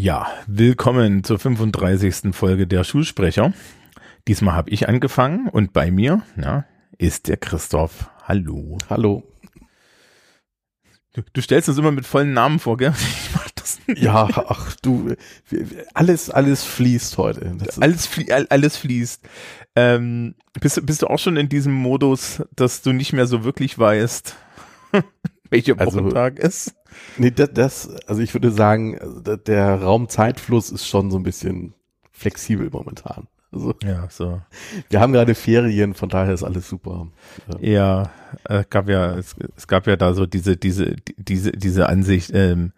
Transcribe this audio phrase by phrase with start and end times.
[0.00, 2.32] Ja, willkommen zur 35.
[2.32, 3.52] Folge der Schulsprecher.
[4.28, 6.64] Diesmal habe ich angefangen und bei mir ja,
[6.96, 8.08] ist der Christoph.
[8.22, 8.78] Hallo.
[8.88, 9.24] Hallo.
[11.14, 12.94] Du, du stellst uns immer mit vollen Namen vor, gell?
[13.00, 13.47] Ich mach
[13.86, 14.02] nicht.
[14.02, 15.14] Ja, ach du,
[15.94, 17.56] alles, alles fließt heute.
[17.80, 19.22] Alles, flie alles fließt.
[19.76, 23.78] Ähm, bist, bist du auch schon in diesem Modus, dass du nicht mehr so wirklich
[23.78, 24.34] weißt,
[25.50, 26.74] welcher also, Wochentag ist?
[27.16, 28.98] Nee, das, das, also ich würde sagen,
[29.46, 31.74] der Raumzeitfluss ist schon so ein bisschen
[32.12, 33.28] flexibel momentan.
[33.50, 34.42] Also, ja, so.
[34.90, 37.08] Wir haben gerade Ferien, von daher ist alles super.
[37.60, 38.10] Ja,
[38.44, 42.72] äh, gab ja, es, es gab ja da so diese, diese, diese, diese Ansicht, ähm,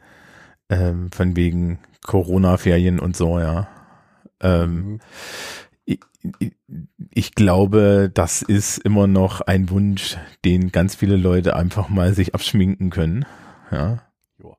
[0.71, 3.69] ähm, von wegen Corona-Ferien und so, ja.
[4.41, 5.01] Ähm, mhm.
[5.85, 6.01] ich,
[7.13, 12.35] ich glaube, das ist immer noch ein Wunsch, den ganz viele Leute einfach mal sich
[12.35, 13.27] abschminken können.
[13.71, 14.03] Ja.
[14.39, 14.57] Joa.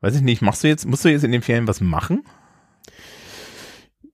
[0.00, 2.24] Weiß ich nicht, machst du jetzt, musst du jetzt in den Ferien was machen?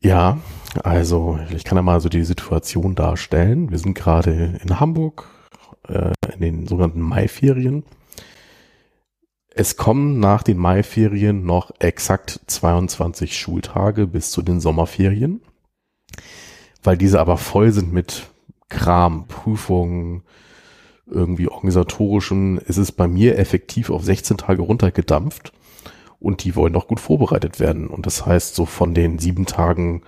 [0.00, 0.38] Ja,
[0.84, 3.70] also ich kann ja mal so die Situation darstellen.
[3.70, 5.28] Wir sind gerade in Hamburg
[5.88, 7.84] äh, in den sogenannten Maiferien.
[9.58, 15.40] Es kommen nach den Maiferien noch exakt 22 Schultage bis zu den Sommerferien,
[16.84, 18.28] weil diese aber voll sind mit
[18.68, 20.22] Kram, Prüfungen,
[21.06, 25.52] irgendwie organisatorischen, ist es bei mir effektiv auf 16 Tage runtergedampft
[26.20, 27.88] und die wollen auch gut vorbereitet werden.
[27.88, 30.02] Und das heißt, so von den sieben Tagen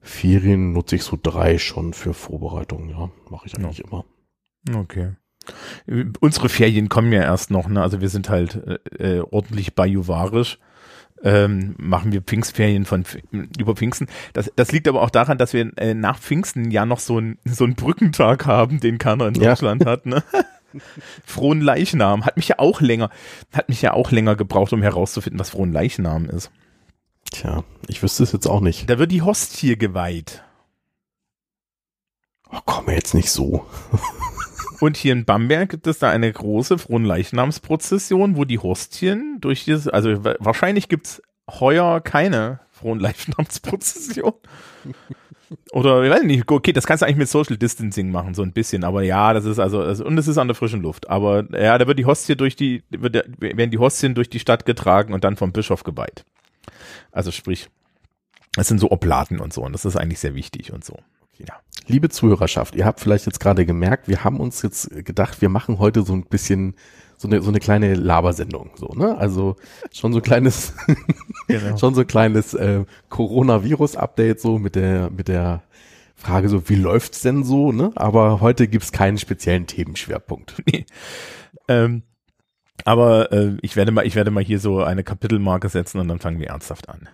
[0.00, 3.10] Ferien nutze ich so drei schon für Vorbereitungen, ja.
[3.28, 3.84] Mache ich eigentlich ja.
[3.84, 4.06] immer.
[4.80, 5.12] Okay.
[6.20, 7.82] Unsere Ferien kommen ja erst noch, ne?
[7.82, 8.60] Also wir sind halt
[8.98, 10.58] äh, äh ordentlich bajuvarisch.
[11.24, 13.04] Ähm, machen wir Pfingstferien von
[13.58, 14.06] über Pfingsten.
[14.34, 17.38] Das, das liegt aber auch daran, dass wir äh, nach Pfingsten ja noch so ein
[17.44, 19.90] so einen Brückentag haben, den keiner in Deutschland ja.
[19.90, 20.06] hat.
[20.06, 20.22] Ne?
[21.24, 23.10] Frohen Leichnam hat mich ja auch länger,
[23.52, 26.50] hat mich ja auch länger gebraucht, um herauszufinden, was Frohen Leichnam ist.
[27.30, 28.88] Tja, ich wüsste es jetzt auch nicht.
[28.88, 30.42] Da wird die Hostie geweiht.
[32.50, 33.66] Oh, komm jetzt nicht so.
[34.80, 39.88] Und hier in Bamberg gibt es da eine große Fronleichnamsprozession, wo die Hostien durch dieses,
[39.88, 44.34] also wahrscheinlich gibt's heuer keine Fronleichnamsprozession.
[45.72, 48.52] Oder ich weiß nicht, okay, das kannst du eigentlich mit Social Distancing machen, so ein
[48.52, 51.08] bisschen, aber ja, das ist also, also und es ist an der frischen Luft.
[51.08, 54.66] Aber ja, da wird die Hostie durch die, wird werden die Hostien durch die Stadt
[54.66, 56.24] getragen und dann vom Bischof geweiht.
[57.12, 57.68] Also sprich,
[58.56, 60.98] es sind so Oblaten und so, und das ist eigentlich sehr wichtig und so.
[61.38, 61.54] Ja.
[61.86, 65.78] Liebe Zuhörerschaft, ihr habt vielleicht jetzt gerade gemerkt, wir haben uns jetzt gedacht, wir machen
[65.78, 66.74] heute so ein bisschen
[67.16, 69.16] so eine, so eine kleine Labersendung, so, ne?
[69.18, 69.56] Also
[69.92, 70.74] schon so ein kleines,
[71.48, 71.76] genau.
[71.76, 75.62] schon so ein kleines äh, Coronavirus-Update so mit der, mit der
[76.14, 77.92] Frage so, wie läuft's denn so, ne?
[77.96, 80.62] Aber heute gibt's keinen speziellen Themenschwerpunkt.
[80.66, 80.84] Nee.
[81.66, 82.02] Ähm,
[82.84, 86.18] aber äh, ich werde mal, ich werde mal hier so eine Kapitelmarke setzen und dann
[86.18, 87.08] fangen wir ernsthaft an.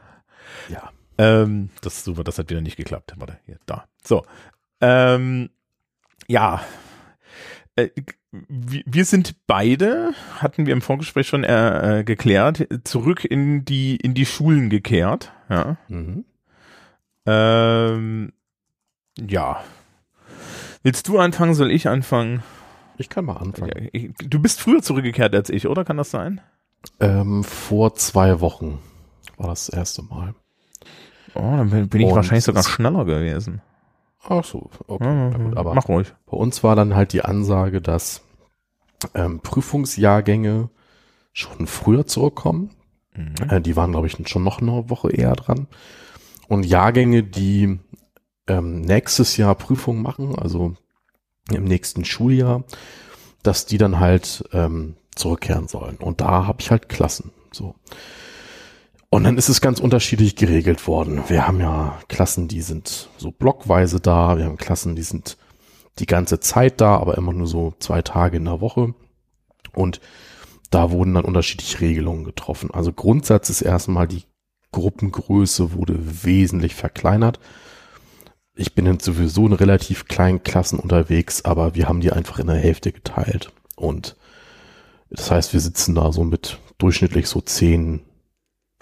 [0.69, 0.91] Ja.
[1.19, 3.15] Ähm, das ist super, das hat wieder nicht geklappt.
[3.17, 3.85] Warte, hier, da.
[4.03, 4.25] So.
[4.81, 5.51] Ähm,
[6.27, 6.63] ja.
[7.77, 7.91] Äh,
[8.31, 14.15] wir sind beide, hatten wir im Vorgespräch schon äh, äh, geklärt, zurück in die, in
[14.15, 15.33] die Schulen gekehrt.
[15.49, 15.77] Ja.
[15.89, 16.25] Mhm.
[17.27, 18.33] Ähm,
[19.19, 19.63] ja.
[20.83, 21.55] Willst du anfangen?
[21.55, 22.43] Soll ich anfangen?
[22.99, 23.91] Ich kann mal anfangen.
[24.19, 25.85] Du bist früher zurückgekehrt als ich, oder?
[25.85, 26.41] Kann das sein?
[27.01, 28.79] Ähm, vor zwei Wochen
[29.37, 30.35] war das, das erste Mal.
[31.35, 33.61] Oh, dann bin ich Und wahrscheinlich sogar schneller gewesen.
[34.27, 35.05] Ach so, okay.
[35.05, 36.15] Ja, gut, aber mach ruhig.
[36.27, 38.23] Bei uns war dann halt die Ansage, dass
[39.15, 40.71] ähm, Prüfungsjahrgänge
[41.33, 42.71] schon früher zurückkommen.
[43.15, 43.35] Mhm.
[43.49, 45.67] Äh, die waren, glaube ich, schon noch eine Woche eher dran.
[46.49, 47.79] Und Jahrgänge, die
[48.47, 50.75] ähm, nächstes Jahr Prüfungen machen, also
[51.51, 52.65] im nächsten Schuljahr,
[53.43, 55.97] dass die dann halt ähm, zurückkehren sollen.
[55.97, 57.31] Und da habe ich halt Klassen.
[57.53, 57.75] So.
[59.15, 61.23] Und dann ist es ganz unterschiedlich geregelt worden.
[61.29, 64.37] Wir haben ja Klassen, die sind so blockweise da.
[64.37, 65.37] Wir haben Klassen, die sind
[66.01, 68.93] die ganze Zeit da, aber immer nur so zwei Tage in der Woche.
[69.73, 70.01] Und
[70.73, 72.73] da wurden dann unterschiedliche Regelungen getroffen.
[72.73, 74.25] Also Grundsatz ist erstmal die
[74.73, 77.39] Gruppengröße wurde wesentlich verkleinert.
[78.57, 82.49] Ich bin jetzt sowieso in relativ kleinen Klassen unterwegs, aber wir haben die einfach in
[82.49, 83.53] der Hälfte geteilt.
[83.77, 84.17] Und
[85.09, 88.01] das heißt, wir sitzen da so mit durchschnittlich so zehn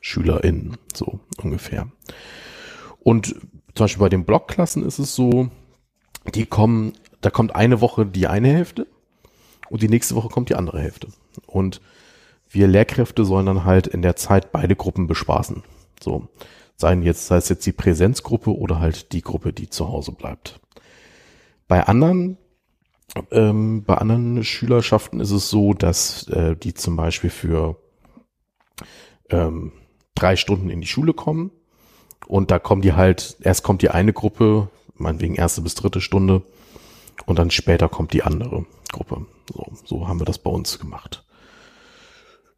[0.02, 1.90] SchülerInnen, so ungefähr.
[2.98, 3.28] Und
[3.74, 5.48] zum Beispiel bei den Blockklassen ist es so,
[6.34, 8.86] die kommen, da kommt eine Woche die eine Hälfte
[9.70, 11.08] und die nächste Woche kommt die andere Hälfte.
[11.46, 11.80] Und
[12.50, 15.62] wir Lehrkräfte sollen dann halt in der Zeit beide Gruppen bespaßen.
[16.00, 16.28] So.
[16.76, 20.60] Seien jetzt, sei es jetzt die Präsenzgruppe oder halt die Gruppe, die zu Hause bleibt.
[21.68, 22.38] Bei anderen,
[23.30, 27.76] ähm, bei anderen Schülerschaften ist es so, dass äh, die zum Beispiel für
[29.30, 29.72] ähm,
[30.14, 31.50] drei Stunden in die Schule kommen
[32.26, 36.42] und da kommen die halt, erst kommt die eine Gruppe, meinetwegen erste bis dritte Stunde
[37.26, 39.26] und dann später kommt die andere Gruppe.
[39.52, 41.24] So, so haben wir das bei uns gemacht.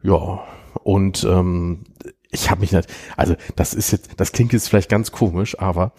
[0.02, 0.44] Ja,
[0.82, 1.84] und ähm,
[2.30, 5.92] ich habe mich nicht, also das ist jetzt, das klingt jetzt vielleicht ganz komisch, aber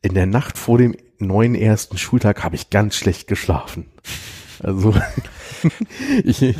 [0.00, 3.86] in der Nacht vor dem neuen ersten Schultag habe ich ganz schlecht geschlafen.
[4.62, 4.94] Also
[6.24, 6.56] ich,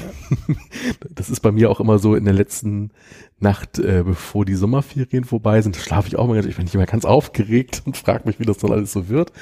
[1.10, 2.90] das ist bei mir auch immer so in der letzten
[3.38, 6.87] Nacht, äh, bevor die Sommerferien vorbei sind, schlafe ich auch mal, ich bin nicht immer
[6.87, 9.32] ganz aufgeregt und frage mich, wie das dann alles so wird.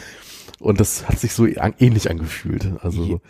[0.59, 2.71] Und das hat sich so ähnlich angefühlt.
[2.83, 3.21] Also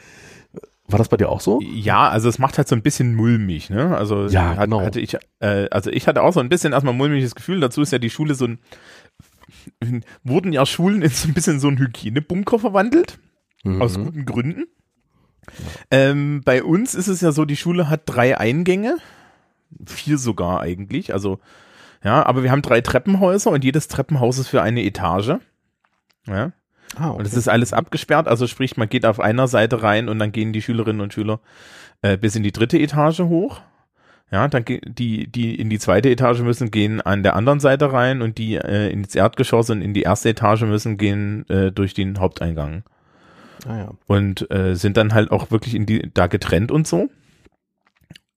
[0.91, 1.61] war das bei dir auch so?
[1.63, 3.97] Ja, also es macht halt so ein bisschen mulmig, ne?
[3.97, 4.81] Also ja, hat, genau.
[4.81, 7.61] hatte ich, äh, also ich hatte auch so ein bisschen erstmal mulmiges Gefühl.
[7.61, 8.59] Dazu ist ja die Schule so ein,
[10.25, 13.19] wurden ja Schulen in so ein bisschen so ein Hygienebunker verwandelt.
[13.63, 13.83] Mhm.
[13.83, 14.65] Aus guten Gründen.
[15.91, 18.99] Ähm, bei uns ist es ja so, die Schule hat drei Eingänge.
[19.87, 21.13] Vier sogar eigentlich.
[21.13, 21.39] Also,
[22.03, 25.35] ja, aber wir haben drei Treppenhäuser und jedes Treppenhaus ist für eine Etage.
[26.27, 26.53] Ja.
[26.97, 27.19] Ah, okay.
[27.19, 30.33] Und es ist alles abgesperrt, also sprich, man geht auf einer Seite rein und dann
[30.33, 31.41] gehen die Schülerinnen und Schüler
[32.03, 33.61] äh, bis in die dritte Etage hoch.
[34.33, 38.23] Ja, dann die, die in die zweite Etage müssen gehen an der anderen Seite rein
[38.23, 42.19] und die äh, ins Erdgeschoss und in die erste Etage müssen gehen äh, durch den
[42.21, 42.85] Haupteingang.
[43.67, 43.91] Ah, ja.
[44.07, 47.09] Und äh, sind dann halt auch wirklich in die da getrennt und so.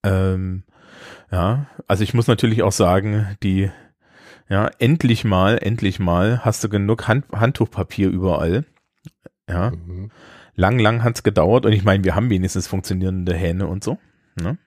[0.03, 0.63] Ähm,
[1.31, 3.71] ja, also ich muss natürlich auch sagen, die
[4.49, 8.65] ja, endlich mal, endlich mal hast du genug Hand, Handtuchpapier überall.
[9.49, 9.71] Ja.
[9.71, 10.11] Mhm.
[10.55, 13.97] Lang, lang hat's gedauert und ich meine, wir haben wenigstens funktionierende Hähne und so.
[14.39, 14.59] Ne?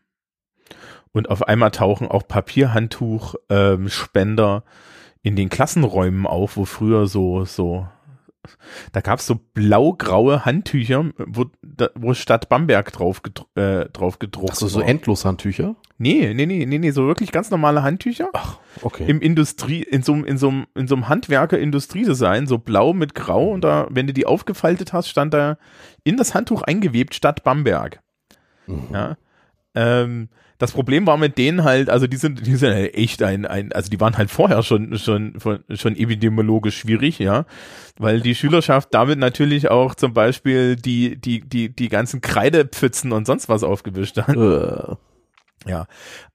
[1.13, 4.73] Und auf einmal tauchen auch Papierhandtuchspender ähm,
[5.23, 7.87] in den Klassenräumen auf, wo früher so, so
[8.93, 13.21] da gab es so blau-graue Handtücher, wo, da, wo Stadt Bamberg drauf,
[13.55, 15.77] äh, drauf gedruckt Ach so, so Endlos-Handtücher?
[15.99, 18.29] Nee, nee, nee, nee, nee, so wirklich ganz normale Handtücher.
[18.35, 19.05] Ach, okay.
[19.09, 23.63] Im Industrie, in so, in so, in so einem Handwerker-Industriedesign, so blau mit grau und
[23.63, 25.57] da, wenn du die aufgefaltet hast, stand da
[26.05, 28.01] in das Handtuch eingewebt Stadt Bamberg.
[28.67, 28.89] Mhm.
[28.93, 29.17] Ja.
[29.75, 30.29] Ähm,
[30.59, 33.73] das Problem war mit denen halt, also die sind, die sind halt echt ein, ein,
[33.73, 35.35] also die waren halt vorher schon, schon,
[35.71, 37.45] schon epidemiologisch schwierig, ja,
[37.99, 43.27] weil die Schülerschaft damit natürlich auch zum Beispiel die, die, die, die ganzen Kreidepfützen und
[43.27, 44.37] sonst was aufgewischt hat.
[44.37, 44.97] Uh.
[45.67, 45.87] Ja,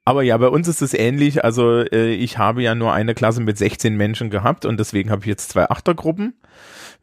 [0.03, 1.44] aber ja, bei uns ist es ähnlich.
[1.44, 5.21] Also äh, ich habe ja nur eine Klasse mit 16 Menschen gehabt und deswegen habe
[5.21, 6.33] ich jetzt zwei Achtergruppen.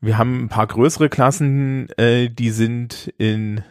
[0.01, 3.63] Wir haben ein paar größere Klassen, äh, die sind in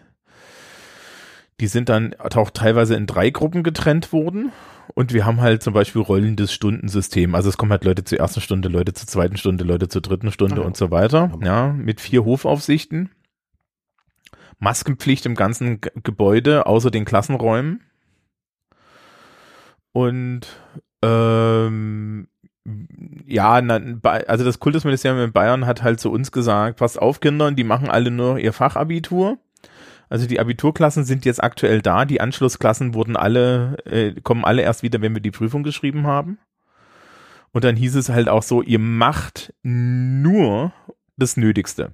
[1.59, 4.51] die sind dann auch teilweise in drei Gruppen getrennt worden.
[4.93, 7.35] Und wir haben halt zum Beispiel rollendes Stundensystem.
[7.35, 10.31] Also es kommen halt Leute zur ersten Stunde, Leute zur zweiten Stunde, Leute zur dritten
[10.31, 11.31] Stunde ah, und so weiter.
[11.43, 13.09] Ja, mit vier Hofaufsichten.
[14.59, 17.81] Maskenpflicht im ganzen G Gebäude, außer den Klassenräumen.
[19.91, 20.47] Und
[21.03, 22.27] ähm,
[23.25, 27.51] ja, na, also das Kultusministerium in Bayern hat halt zu uns gesagt, passt auf, Kinder,
[27.51, 29.37] die machen alle nur ihr Fachabitur.
[30.09, 32.05] Also die Abiturklassen sind jetzt aktuell da.
[32.05, 36.39] Die Anschlussklassen wurden alle, äh, kommen alle erst wieder, wenn wir die Prüfung geschrieben haben.
[37.51, 40.71] Und dann hieß es halt auch so, ihr macht nur
[41.17, 41.93] das Nötigste.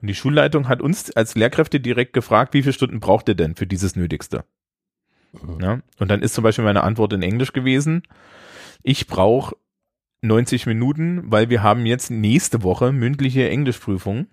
[0.00, 3.56] Und die Schulleitung hat uns als Lehrkräfte direkt gefragt, wie viele Stunden braucht ihr denn
[3.56, 4.44] für dieses Nötigste?
[5.32, 5.60] Mhm.
[5.60, 8.02] Ja, und dann ist zum Beispiel meine Antwort in Englisch gewesen.
[8.82, 9.56] Ich brauche
[10.22, 14.26] 90 Minuten, weil wir haben jetzt nächste Woche mündliche Englischprüfung.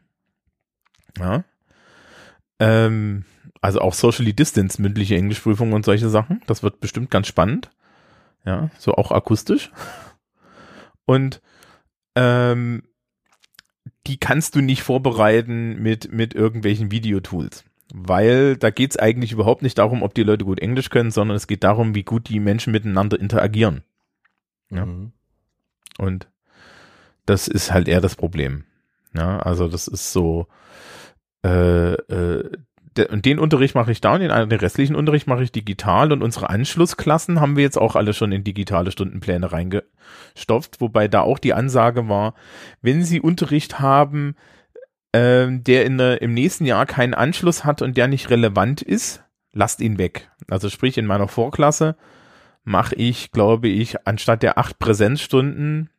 [1.17, 1.43] Ja.
[2.63, 3.25] Ähm,
[3.61, 6.41] also auch Socially Distance, mündliche Englischprüfung und solche Sachen.
[6.47, 7.71] Das wird bestimmt ganz spannend.
[8.45, 9.71] Ja, so auch akustisch.
[11.05, 11.41] Und
[12.15, 12.83] ähm,
[14.07, 17.63] die kannst du nicht vorbereiten mit, mit irgendwelchen Videotools.
[17.93, 21.37] Weil da geht es eigentlich überhaupt nicht darum, ob die Leute gut Englisch können, sondern
[21.37, 23.83] es geht darum, wie gut die Menschen miteinander interagieren.
[24.69, 24.85] Ja.
[24.85, 25.13] Mhm.
[25.97, 26.27] Und
[27.25, 28.65] das ist halt eher das Problem.
[29.13, 30.47] Ja, also das ist so,
[31.43, 32.49] äh, äh,
[33.09, 36.21] und den Unterricht mache ich da und den, den restlichen Unterricht mache ich digital und
[36.21, 41.39] unsere Anschlussklassen haben wir jetzt auch alle schon in digitale Stundenpläne reingestopft, wobei da auch
[41.39, 42.35] die Ansage war,
[42.81, 44.35] wenn Sie Unterricht haben,
[45.11, 49.23] äh, der in im nächsten Jahr keinen Anschluss hat und der nicht relevant ist,
[49.53, 50.29] lasst ihn weg.
[50.49, 51.95] Also sprich, in meiner Vorklasse
[52.63, 55.89] mache ich, glaube ich, anstatt der acht Präsenzstunden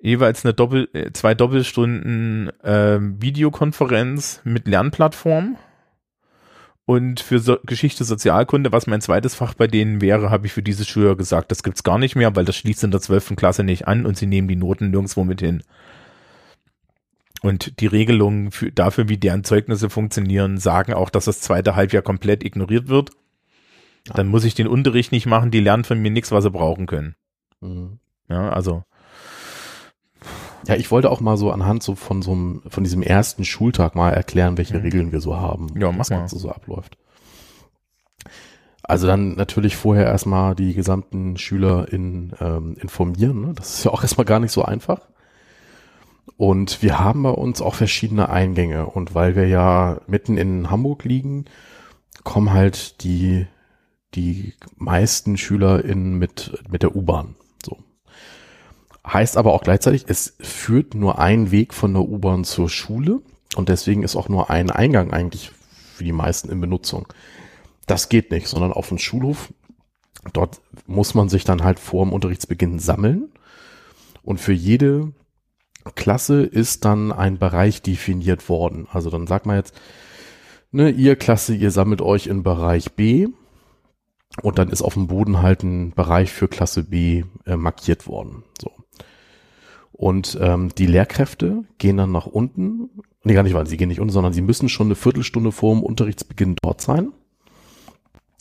[0.00, 5.56] jeweils eine Doppel, äh, zwei Doppelstunden äh, Videokonferenz mit Lernplattform
[6.86, 10.62] Und für so Geschichte Sozialkunde, was mein zweites Fach bei denen wäre, habe ich für
[10.62, 13.62] diese Schüler gesagt, das gibt's gar nicht mehr, weil das schließt in der zwölften Klasse
[13.62, 15.62] nicht an und sie nehmen die Noten nirgendwo mit hin.
[17.42, 22.02] Und die Regelungen für, dafür, wie deren Zeugnisse funktionieren, sagen auch, dass das zweite Halbjahr
[22.02, 23.10] komplett ignoriert wird.
[24.04, 26.86] Dann muss ich den Unterricht nicht machen, die lernen von mir nichts, was sie brauchen
[26.86, 27.14] können.
[27.60, 27.98] Mhm.
[28.28, 28.84] Ja, also.
[30.66, 33.94] Ja, ich wollte auch mal so anhand so von so einem, von diesem ersten Schultag
[33.94, 34.82] mal erklären, welche Mhm.
[34.82, 35.68] Regeln wir so haben.
[35.78, 36.18] Ja, wie das mal.
[36.18, 36.96] Ganze so abläuft.
[38.82, 43.40] Also dann natürlich vorher erstmal die gesamten Schüler in, ähm, informieren.
[43.40, 43.52] Ne?
[43.54, 45.00] Das ist ja auch erstmal gar nicht so einfach.
[46.36, 48.86] Und wir haben bei uns auch verschiedene Eingänge.
[48.86, 51.44] Und weil wir ja mitten in Hamburg liegen,
[52.24, 53.46] kommen halt die,
[54.14, 57.36] die meisten SchülerInnen mit, mit der U-Bahn.
[59.06, 63.20] Heißt aber auch gleichzeitig, es führt nur ein Weg von der U-Bahn zur Schule.
[63.56, 65.52] Und deswegen ist auch nur ein Eingang eigentlich
[65.94, 67.08] für die meisten in Benutzung.
[67.86, 69.52] Das geht nicht, sondern auf dem Schulhof,
[70.32, 73.30] dort muss man sich dann halt vor dem Unterrichtsbeginn sammeln.
[74.22, 75.12] Und für jede
[75.94, 78.86] Klasse ist dann ein Bereich definiert worden.
[78.92, 79.74] Also dann sagt man jetzt,
[80.70, 83.28] ne, ihr Klasse, ihr sammelt euch in Bereich B
[84.42, 88.44] und dann ist auf dem Boden halt ein Bereich für Klasse B äh, markiert worden.
[88.60, 88.70] So.
[90.00, 92.88] Und ähm, die Lehrkräfte gehen dann nach unten.
[93.22, 95.74] Nee, gar nicht, weil sie gehen nicht unten, sondern sie müssen schon eine Viertelstunde vor
[95.74, 97.12] dem Unterrichtsbeginn dort sein.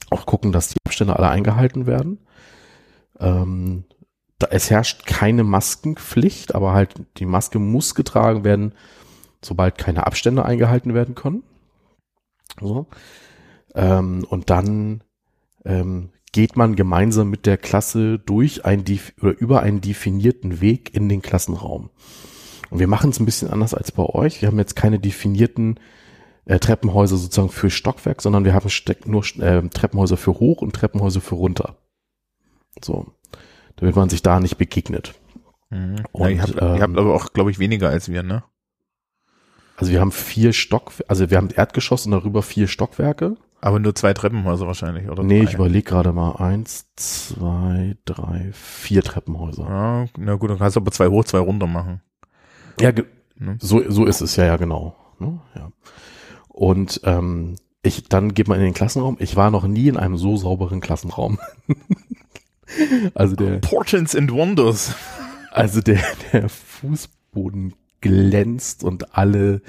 [0.10, 2.20] Auch gucken, dass die Abstände alle eingehalten werden.
[3.20, 3.84] Ähm,
[4.38, 8.74] da, es herrscht keine Maskenpflicht, aber halt die Maske muss getragen werden,
[9.44, 11.44] sobald keine Abstände eingehalten werden können.
[12.62, 12.88] So.
[13.76, 15.04] Ähm, und dann
[15.66, 18.84] ähm, geht man gemeinsam mit der Klasse durch ein
[19.22, 21.90] oder über einen definierten Weg in den Klassenraum.
[22.70, 24.42] Und wir machen es ein bisschen anders als bei euch.
[24.42, 25.80] Wir haben jetzt keine definierten
[26.46, 28.70] äh, Treppenhäuser sozusagen für Stockwerk, sondern wir haben
[29.06, 31.78] nur äh, Treppenhäuser für hoch und Treppenhäuser für runter.
[32.84, 33.08] So,
[33.78, 35.16] damit man sich da nicht begegnet.
[35.70, 36.04] Mhm.
[36.12, 38.44] Und, ja, ihr, habt, ähm, ihr habt aber auch, glaube ich, weniger als wir, ne?
[39.78, 43.38] Also wir haben vier Stock, also wir haben Erdgeschoss und darüber vier Stockwerke.
[43.62, 45.24] Aber nur zwei Treppenhäuser wahrscheinlich, oder?
[45.24, 45.50] nee, drei?
[45.50, 46.38] ich überlege gerade mal.
[46.38, 49.64] Eins, zwei, drei, vier Treppenhäuser.
[49.64, 52.02] Ja, na gut, dann kannst du aber zwei hoch, zwei runter machen.
[52.80, 52.92] Ja,
[53.40, 53.58] Ne?
[53.60, 54.96] so, so ist es ja, ja, genau.
[55.18, 55.40] Ne?
[55.56, 55.72] Ja.
[56.50, 59.16] Und ähm, ich, dann geht man in den Klassenraum.
[59.20, 61.40] Ich war noch nie in einem so sauberen Klassenraum.
[63.14, 64.94] also der, Portents and Wonders.
[65.52, 69.62] also der, der Fußboden glänzt und alle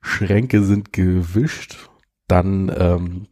[0.00, 1.89] Schränke sind gewischt.
[2.30, 3.26] Dann ähm,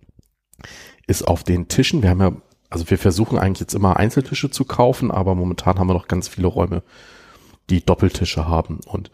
[1.07, 2.33] ist auf den Tischen, wir haben ja,
[2.69, 6.29] also wir versuchen eigentlich jetzt immer Einzeltische zu kaufen, aber momentan haben wir noch ganz
[6.29, 6.83] viele Räume,
[7.71, 8.81] die Doppeltische haben.
[8.87, 9.11] Und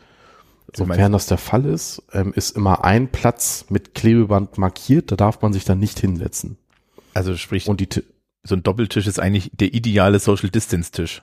[0.75, 5.43] sofern das der Fall ist, ähm, ist immer ein Platz mit Klebeband markiert, da darf
[5.43, 6.57] man sich dann nicht hinsetzen.
[7.13, 7.89] Also sprich, Und die,
[8.43, 11.23] so ein Doppeltisch ist eigentlich der ideale Social Distance Tisch.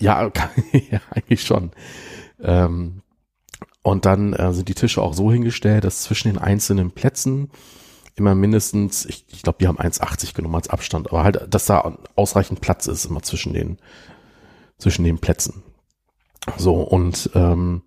[0.00, 0.30] Ja,
[0.90, 1.70] ja eigentlich schon.
[2.40, 3.02] Ähm,
[3.82, 7.50] und dann äh, sind die Tische auch so hingestellt, dass zwischen den einzelnen Plätzen
[8.14, 11.96] immer mindestens, ich, ich glaube, die haben 1,80 genommen als Abstand, aber halt, dass da
[12.14, 13.78] ausreichend Platz ist immer zwischen den
[14.78, 15.62] zwischen den Plätzen.
[16.56, 17.82] So und ähm,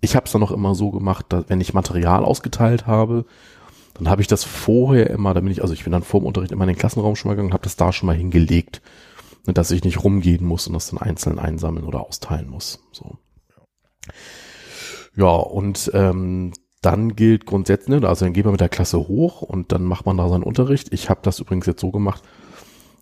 [0.00, 3.24] ich habe es dann noch immer so gemacht, dass, wenn ich Material ausgeteilt habe,
[3.94, 6.26] dann habe ich das vorher immer, da bin ich, also ich bin dann vor dem
[6.26, 8.82] Unterricht immer in den Klassenraum schon mal gegangen und habe das da schon mal hingelegt,
[9.46, 12.82] ne, dass ich nicht rumgehen muss und das dann einzeln einsammeln oder austeilen muss.
[12.90, 13.16] So.
[15.14, 19.40] Ja, und ähm, dann gilt grundsätzlich, ne, also dann geht man mit der Klasse hoch
[19.40, 20.92] und dann macht man da seinen Unterricht.
[20.92, 22.22] Ich habe das übrigens jetzt so gemacht,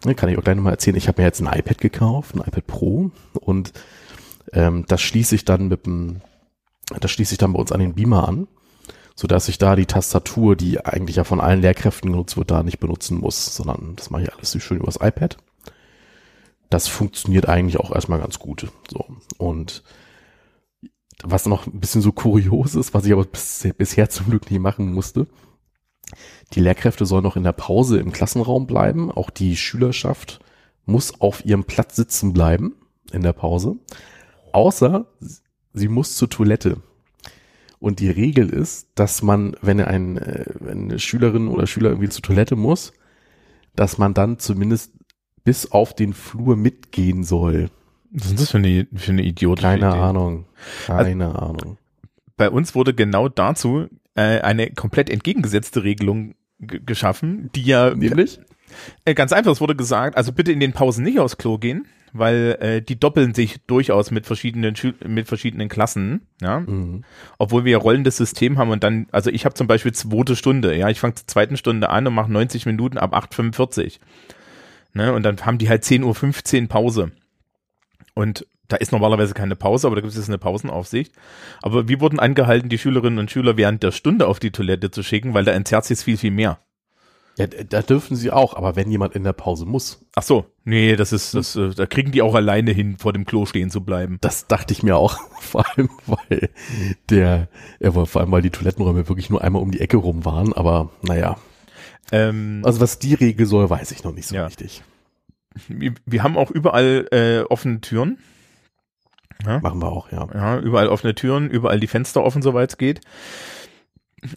[0.05, 2.41] ne, kann ich auch gleich nochmal erzählen, ich habe mir jetzt ein iPad gekauft, ein
[2.41, 3.11] iPad Pro
[3.41, 3.73] und
[4.53, 6.21] ähm, das schließe ich dann mit dem,
[7.01, 8.49] das schließe ich dann bei uns an den Beamer an,
[9.15, 12.63] so dass ich da die Tastatur, die eigentlich ja von allen Lehrkräften genutzt wird, da
[12.63, 15.39] nicht benutzen muss, sondern das mache ich alles so schön übers iPad.
[16.69, 18.69] Das funktioniert eigentlich auch erstmal ganz gut.
[18.89, 19.07] So.
[19.39, 19.83] Und
[21.25, 24.59] was noch ein bisschen so kurios ist, was ich aber bis, bisher zum Glück nie
[24.59, 25.27] machen musste.
[26.53, 29.11] Die Lehrkräfte sollen noch in der Pause im Klassenraum bleiben.
[29.11, 30.41] Auch die Schülerschaft
[30.87, 32.75] muss auf ihrem Platz sitzen bleiben
[33.13, 33.77] in der Pause.
[34.53, 35.07] Außer
[35.73, 36.79] sie muss zur Toilette.
[37.79, 42.11] Und die Regel ist, dass man, wenn ein, äh, wenn eine Schülerin oder Schüler irgendwie
[42.11, 42.93] zur Toilette muss,
[43.75, 44.93] dass man dann zumindest
[45.45, 47.71] bis auf den Flur mitgehen soll.
[48.11, 49.99] Was ist das für eine, für eine idiotische Keine Idee?
[49.99, 50.47] Ahnung.
[50.87, 51.79] Keine Ahnung.
[52.37, 58.41] Bei uns wurde genau dazu äh, eine komplett entgegengesetzte Regelung geschaffen, die ja Nämlich?
[59.05, 61.87] Äh, ganz einfach, es wurde gesagt, also bitte in den Pausen nicht aufs Klo gehen,
[62.13, 66.61] weil äh, die doppeln sich durchaus mit verschiedenen Schül mit verschiedenen Klassen, ja.
[66.61, 67.05] Mhm.
[67.39, 70.77] Obwohl wir ja rollendes System haben und dann, also ich habe zum Beispiel zweite Stunde,
[70.77, 73.99] ja, ich fange zur zweiten Stunde an und mache 90 Minuten ab 8,45.
[74.93, 77.13] Ne, und dann haben die halt 10.15 Uhr Pause.
[78.15, 81.13] Und da ist normalerweise keine Pause, aber da gibt es jetzt eine Pausenaufsicht.
[81.63, 85.03] Aber wir wurden angehalten, die Schülerinnen und Schüler während der Stunde auf die Toilette zu
[85.03, 86.59] schicken, weil da entzerrt sich viel, viel mehr.
[87.39, 90.95] Ja, da dürfen sie auch, aber wenn jemand in der Pause muss, Ach so, nee,
[90.97, 93.83] das ist, das, äh, da kriegen die auch alleine hin, vor dem Klo stehen zu
[93.83, 94.19] bleiben.
[94.21, 96.51] das dachte ich mir auch, vor allem weil
[97.09, 97.49] der,
[97.79, 100.91] ja, vor allem weil die Toilettenräume wirklich nur einmal um die Ecke rum waren, aber
[101.03, 101.37] naja,
[102.13, 104.47] Ähm, also was die Regel soll, weiß ich noch nicht so Ja.
[104.47, 104.83] richtig.
[105.69, 108.19] Wir, wir haben auch überall äh, offene Türen.
[109.45, 109.59] Ja?
[109.61, 110.29] Machen wir auch, ja.
[110.33, 113.01] Ja, überall offene Türen, überall die Fenster offen, soweit es geht.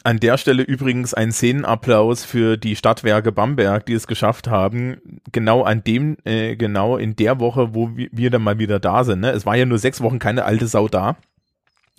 [0.06, 4.98] An der Stelle übrigens ein Szenenapplaus für die Stadtwerke Bamberg, die es geschafft haben,
[5.34, 9.04] genau an dem, äh, genau in der Woche, wo wir, wir dann mal wieder da
[9.04, 9.20] sind.
[9.20, 9.32] Ne?
[9.32, 11.18] Es war ja nur sechs Wochen keine alte Sau da,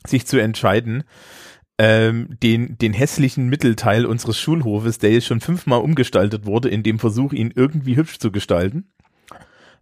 [0.07, 1.05] sich zu entscheiden,
[1.77, 6.99] ähm, den, den hässlichen Mittelteil unseres Schulhofes, der jetzt schon fünfmal umgestaltet wurde, in dem
[6.99, 8.87] Versuch, ihn irgendwie hübsch zu gestalten,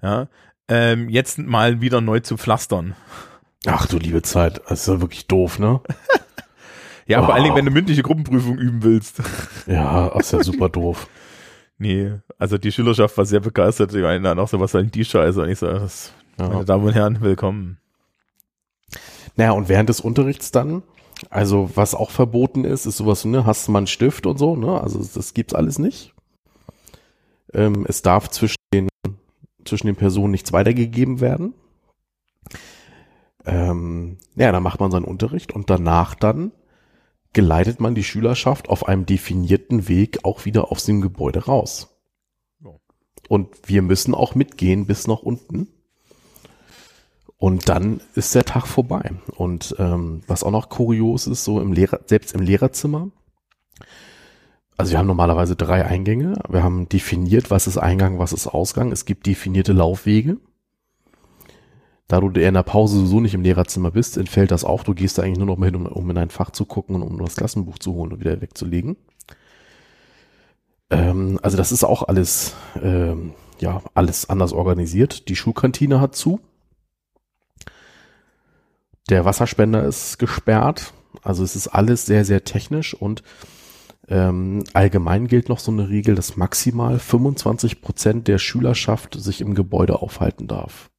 [0.02, 0.28] ja,
[0.68, 2.94] ähm, jetzt mal wieder neu zu pflastern.
[3.66, 5.80] Ach du liebe Zeit, das ist ja wirklich doof, ne?
[7.06, 7.34] Ja, vor Wow.
[7.34, 9.20] allen Dingen, wenn du mündliche Gruppenprüfung üben willst.
[9.66, 11.08] Ja, das ist ja super doof.
[11.76, 13.92] Nee, also die Schülerschaft war sehr begeistert.
[13.92, 15.42] Die meinen dann auch so, was soll denn die Scheiße?
[15.42, 16.64] Und ich so, das, meine Ja.
[16.64, 17.78] Damen und Herren, willkommen.
[19.36, 20.84] Naja, und während des Unterrichts dann,
[21.28, 24.54] also was auch verboten ist, ist sowas, ne, hast du mal einen Stift und so,
[24.54, 24.80] ne?
[24.80, 26.14] Also das gibt's alles nicht.
[27.52, 28.88] Ähm, es darf zwischen den,
[29.64, 31.54] zwischen den Personen nichts weitergegeben werden.
[33.44, 36.52] Ähm, ja, dann macht man seinen Unterricht und danach dann
[37.32, 41.88] geleitet man die Schülerschaft auf einem definierten Weg auch wieder aus dem Gebäude raus.
[43.28, 45.68] Und wir müssen auch mitgehen bis nach unten.
[47.38, 49.12] Und dann ist der Tag vorbei.
[49.34, 53.10] Und ähm, was auch noch kurios ist, so im Lehrer, selbst im Lehrerzimmer.
[54.76, 56.34] Also wir haben normalerweise drei Eingänge.
[56.48, 58.90] Wir haben definiert, was ist Eingang, was ist Ausgang.
[58.90, 60.38] Es gibt definierte Laufwege.
[62.08, 64.84] Da du in der Pause sowieso nicht im Lehrerzimmer bist, entfällt das auch.
[64.84, 66.96] Du gehst da eigentlich nur noch mal hin, um, um in ein Fach zu gucken
[66.96, 68.96] und um das Klassenbuch zu holen und wieder wegzulegen.
[70.90, 75.28] Ähm, also das ist auch alles, ähm, ja, alles anders organisiert.
[75.28, 76.40] Die Schulkantine hat zu.
[79.08, 80.92] Der Wasserspender ist gesperrt.
[81.22, 83.22] Also es ist alles sehr, sehr technisch und
[84.12, 89.54] ähm, allgemein gilt noch so eine Regel, dass maximal 25 Prozent der Schülerschaft sich im
[89.54, 90.90] Gebäude aufhalten darf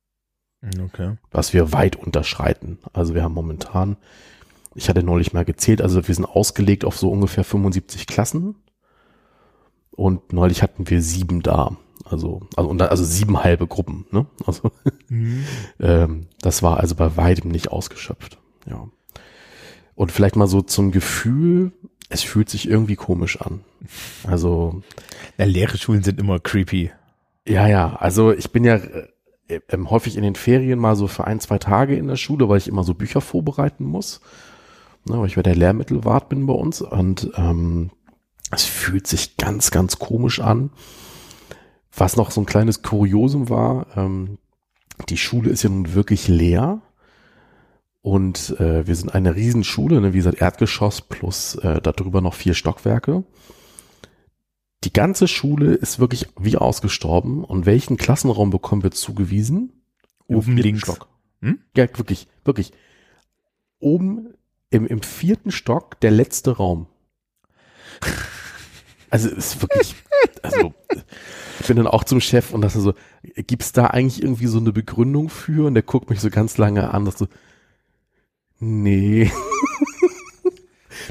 [0.82, 1.17] Okay.
[1.32, 2.80] was wir weit unterschreiten.
[2.93, 3.97] Also wir haben momentan,
[4.76, 8.56] ich hatte neulich mal gezählt, also wir sind ausgelegt auf so ungefähr 75 Klassen
[9.91, 11.78] und neulich hatten wir sieben da.
[12.06, 14.26] Also, also, und also sieben halbe Gruppen, ne?
[14.45, 14.71] Also,
[15.80, 18.39] ähm, das war also bei weitem nicht ausgeschöpft.
[18.65, 18.88] Ja.
[19.95, 21.71] Und vielleicht mal so zum Gefühl,
[22.10, 23.62] es fühlt sich irgendwie komisch an.
[24.28, 24.82] Also,
[25.38, 26.92] Ja, leere Schulen sind immer creepy.
[27.48, 31.26] ja, ja, also ich bin ja äh, ähm, häufig in den Ferien mal so für
[31.26, 34.22] ein, zwei Tage in der Schule, weil ich immer so Bücher vorbereiten muss.
[35.06, 37.92] Ne, weil ich bei der Lehrmittelwart bin bei uns und ähm,
[38.52, 40.70] es fühlt sich ganz, ganz komisch an.
[41.96, 44.38] Was noch so ein kleines Kuriosum war, ähm,
[45.10, 46.82] die Schule ist ja nun wirklich leer.
[48.04, 52.54] Und äh, wir sind eine Riesenschule, ne, wie gesagt, Erdgeschoss plus äh, darüber noch vier
[52.54, 53.24] Stockwerke.
[54.84, 57.46] Die ganze Schule ist wirklich wie ausgestorben.
[57.46, 59.72] Und welchen Klassenraum bekommen wir zugewiesen?
[60.28, 60.82] Im Oben vierten links.
[60.82, 61.08] Stock.
[61.42, 61.60] Hm?
[61.78, 62.74] Ja, wirklich, wirklich.
[63.80, 64.34] Oben
[64.70, 66.88] im, im vierten Stock der letzte Raum.
[69.10, 69.96] Also es ist wirklich,
[70.42, 70.74] also
[71.62, 72.96] ich bin dann auch zum Chef und dachte so,
[73.48, 75.68] gibt's da eigentlich irgendwie so eine Begründung für?
[75.68, 77.28] Und der guckt mich so ganz lange an, dass so,
[78.63, 79.32] nee.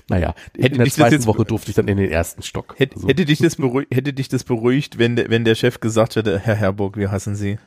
[0.08, 2.74] naja, Hätte in der zweiten Woche durfte ich dann in den ersten Stock.
[2.78, 5.80] Hätte, Also, hätte, dich das beruhigt, hätte dich das beruhigt, wenn, der- wenn der Chef
[5.80, 7.58] gesagt hätte, Herr Herburg, wir hassen Sie.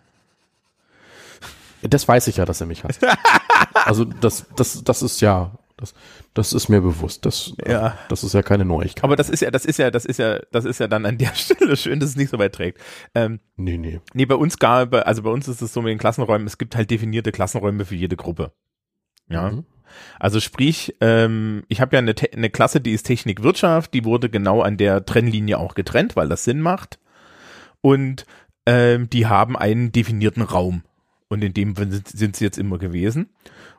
[1.82, 3.06] das weiß ich ja, dass er mich hasst.
[3.74, 5.94] also das, das, das ist ja, das,
[6.34, 7.26] das ist mir bewusst.
[7.26, 7.98] Das, Ja.
[8.10, 9.04] das ist ja keine Neuigkeit.
[9.04, 11.18] Aber das ist ja, das ist ja, das ist ja, das ist ja dann an
[11.18, 12.80] der Stelle schön, dass es nicht so weit trägt.
[13.14, 14.00] Ähm, Nee, nee.
[14.14, 16.76] nee, bei uns gab, also bei uns ist es so mit den Klassenräumen, es gibt
[16.76, 18.52] halt definierte Klassenräume für jede Gruppe.
[19.30, 19.52] Ja.
[19.52, 19.66] Mhm.
[20.20, 24.30] Also sprich, ähm, ich habe ja eine, eine Klasse, die ist Technik Wirtschaft, die wurde
[24.30, 27.00] genau an der Trennlinie auch getrennt, weil das Sinn macht.
[27.82, 28.26] Und
[28.66, 30.84] ähm, die haben einen definierten Raum.
[31.28, 33.30] Und in dem sind, sind sie jetzt immer gewesen.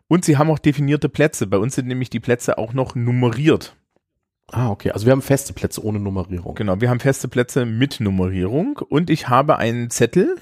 [0.09, 1.47] Und sie haben auch definierte Plätze.
[1.47, 3.77] Bei uns sind nämlich die Plätze auch noch nummeriert.
[4.49, 4.93] Ah, okay.
[4.93, 6.55] Also wir haben feste Plätze ohne Nummerierung.
[6.55, 8.79] Genau, wir haben feste Plätze mit Nummerierung.
[8.89, 10.37] Und ich habe einen Zettel,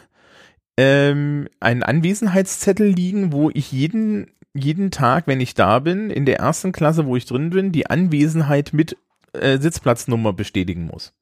[0.77, 6.39] ähm, einen Anwesenheitszettel liegen, wo ich jeden, jeden Tag, wenn ich da bin, in der
[6.39, 8.97] ersten Klasse, wo ich drin bin, die Anwesenheit mit
[9.33, 11.13] äh, Sitzplatznummer bestätigen muss.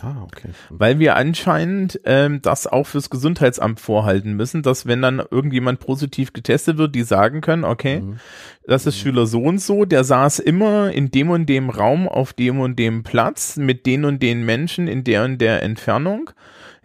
[0.00, 0.50] Ah, okay.
[0.68, 6.32] Weil wir anscheinend ähm, das auch fürs Gesundheitsamt vorhalten müssen, dass wenn dann irgendjemand positiv
[6.32, 8.20] getestet wird, die sagen können, okay, Mhm.
[8.64, 12.32] das ist Schüler so und so, der saß immer in dem und dem Raum auf
[12.32, 16.30] dem und dem Platz mit den und den Menschen in der und der Entfernung.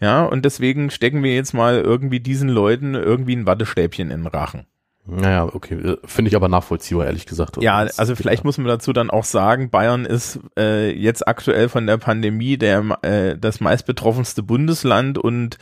[0.01, 4.27] Ja, und deswegen stecken wir jetzt mal irgendwie diesen Leuten irgendwie ein Wattestäbchen in den
[4.27, 4.65] Rachen.
[5.05, 5.75] Naja, okay.
[5.75, 7.61] äh, Finde ich aber nachvollziehbar, ehrlich gesagt.
[7.61, 11.85] Ja, also vielleicht muss man dazu dann auch sagen, Bayern ist äh, jetzt aktuell von
[11.85, 15.57] der Pandemie der äh, das meistbetroffenste Bundesland und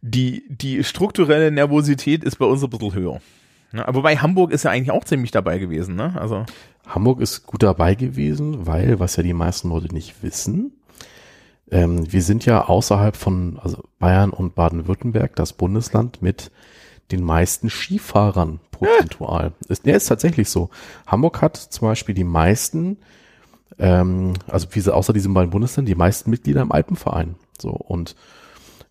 [0.00, 3.20] die die strukturelle Nervosität ist bei uns ein bisschen höher.
[3.70, 3.86] Ne?
[3.86, 6.14] Aber wobei Hamburg ist ja eigentlich auch ziemlich dabei gewesen, ne?
[6.20, 6.44] Also
[6.86, 10.72] Hamburg ist gut dabei gewesen, weil, was ja die meisten Leute nicht wissen,
[11.70, 16.50] ähm, wir sind ja außerhalb von also Bayern und Baden-Württemberg das Bundesland mit
[17.12, 19.52] den meisten Skifahrern prozentual.
[19.68, 20.70] Ist, ja, ist tatsächlich so.
[21.06, 22.98] Hamburg hat zum Beispiel die meisten,
[23.78, 27.36] ähm, also wie sie, außer diesen beiden Bundesländern, die meisten Mitglieder im Alpenverein.
[27.58, 28.16] So und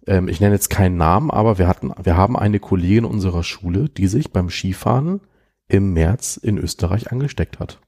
[0.08, 3.90] ähm, ich nenne jetzt keinen Namen, aber wir hatten, wir haben eine Kollegin unserer Schule,
[3.90, 5.22] die sich beim Skifahren
[5.68, 7.80] im März in Österreich angesteckt hat.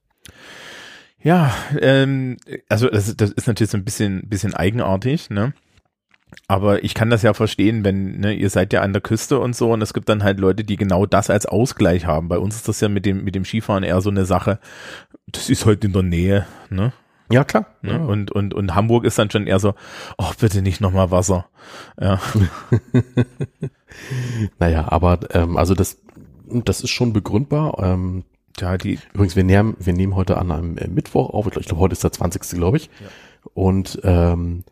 [1.22, 2.38] ja, ähm,
[2.70, 5.54] also das, das ist natürlich so ein bisschen bisschen eigenartig, ne?
[6.48, 9.56] Aber ich kann das ja verstehen, wenn, ne, ihr seid ja an der Küste und
[9.56, 12.28] so und es gibt dann halt Leute, die genau das als Ausgleich haben.
[12.28, 14.60] Bei uns ist das ja mit dem, mit dem Skifahren eher so eine Sache,
[15.28, 16.94] das ist halt in der Nähe, ne?
[17.32, 17.66] Ja, klar.
[17.82, 17.94] ne?
[17.94, 17.98] Ja.
[17.98, 19.74] Und, und, und Hamburg ist dann schon eher so,
[20.18, 21.46] oh, bitte nicht nochmal Wasser.
[22.00, 22.20] Ja.
[24.60, 25.98] Naja, aber ähm, also das,
[26.48, 27.78] das ist schon begründbar.
[27.80, 28.24] Ähm,
[28.60, 31.46] Ja, die, übrigens, wir nehmen, wir nehmen heute an einem äh, Mittwoch auf.
[31.46, 32.42] Ich glaube, glaub, heute ist der 20.
[32.58, 32.90] glaube ich.
[33.00, 33.08] Ja.
[33.54, 34.64] Und ähm,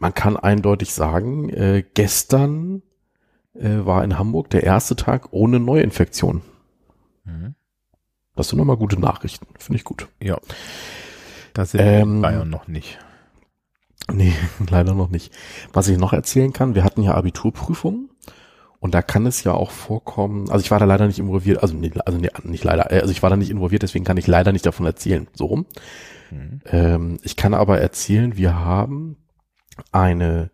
[0.00, 2.82] man kann eindeutig sagen, äh, gestern
[3.54, 6.42] äh, war in Hamburg der erste Tag ohne Neuinfektion.
[7.24, 7.54] Mhm.
[8.34, 9.46] Das sind nochmal gute Nachrichten.
[9.58, 10.08] Finde ich gut.
[10.20, 10.38] ja.
[11.52, 12.98] Das sind wir in Ähm, Bayern noch nicht.
[14.12, 14.32] Nee,
[14.70, 15.32] leider noch nicht.
[15.72, 18.08] Was ich noch erzählen kann, wir hatten ja Abiturprüfungen
[18.78, 21.74] und da kann es ja auch vorkommen, also ich war da leider nicht involviert, also,
[21.74, 24.26] nee, also nee, nicht leider, äh, also ich war da nicht involviert, deswegen kann ich
[24.26, 25.66] leider nicht davon erzählen, so rum.
[26.30, 26.60] Mhm.
[26.66, 29.16] Ähm, ich kann aber erzählen, wir haben
[29.92, 30.50] eine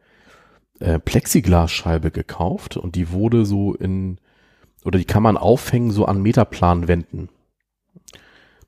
[0.81, 4.19] äh, Plexiglasscheibe gekauft und die wurde so in,
[4.85, 7.29] oder die kann man aufhängen so an Meterplanwänden.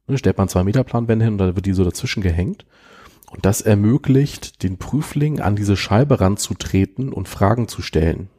[0.07, 2.64] Ne, stellt man zwei Meterplanwände hin und dann wird die so dazwischen gehängt.
[3.31, 8.31] Und das ermöglicht den Prüfling an diese Scheibe ranzutreten und Fragen zu stellen.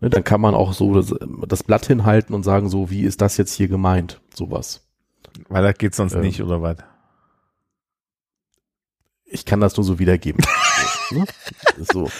[0.00, 1.14] Ne, dann kann man auch so das,
[1.46, 4.20] das Blatt hinhalten und sagen so, wie ist das jetzt hier gemeint?
[4.34, 4.84] Sowas.
[5.48, 6.78] Weil das geht sonst ähm, nicht, oder was?
[9.30, 10.44] Ich kann das nur so wiedergeben.
[11.10, 11.24] so, ne?
[11.92, 12.10] so.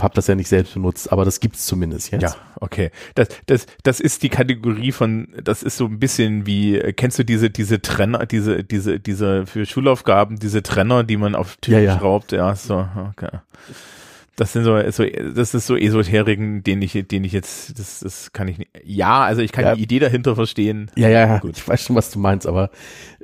[0.00, 2.22] Habe das ja nicht selbst benutzt, aber das gibt's zumindest jetzt.
[2.22, 2.90] Ja, okay.
[3.14, 7.20] Das, das, das ist die Kategorie von, das ist so ein bisschen wie, äh, kennst
[7.20, 11.76] du diese, diese Trenner, diese, diese, diese für Schulaufgaben, diese Trenner, die man auf Tische
[11.76, 11.98] Ja, ja.
[11.98, 12.32] schraubt?
[12.32, 13.38] Ja, so, okay.
[14.36, 18.32] Das sind so, so, das ist so Esoteriken, den ich, den ich jetzt, das, das
[18.32, 18.70] kann ich nicht.
[18.82, 19.74] Ja, also ich kann Ja.
[19.74, 20.90] die Idee dahinter verstehen.
[20.96, 21.58] Ja, ja, Gut.
[21.58, 22.70] ich weiß schon, was du meinst, aber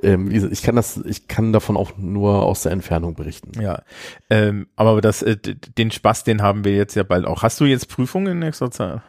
[0.03, 3.59] ähm, ich kann das, ich kann davon auch nur aus der Entfernung berichten.
[3.59, 3.81] Ja,
[4.29, 7.41] ähm, aber das, äh, den Spaß, den haben wir jetzt ja bald auch.
[7.41, 9.01] Hast du jetzt Prüfungen in nächster Zeit?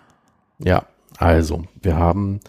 [0.58, 0.86] Ja,
[1.18, 2.40] also, wir haben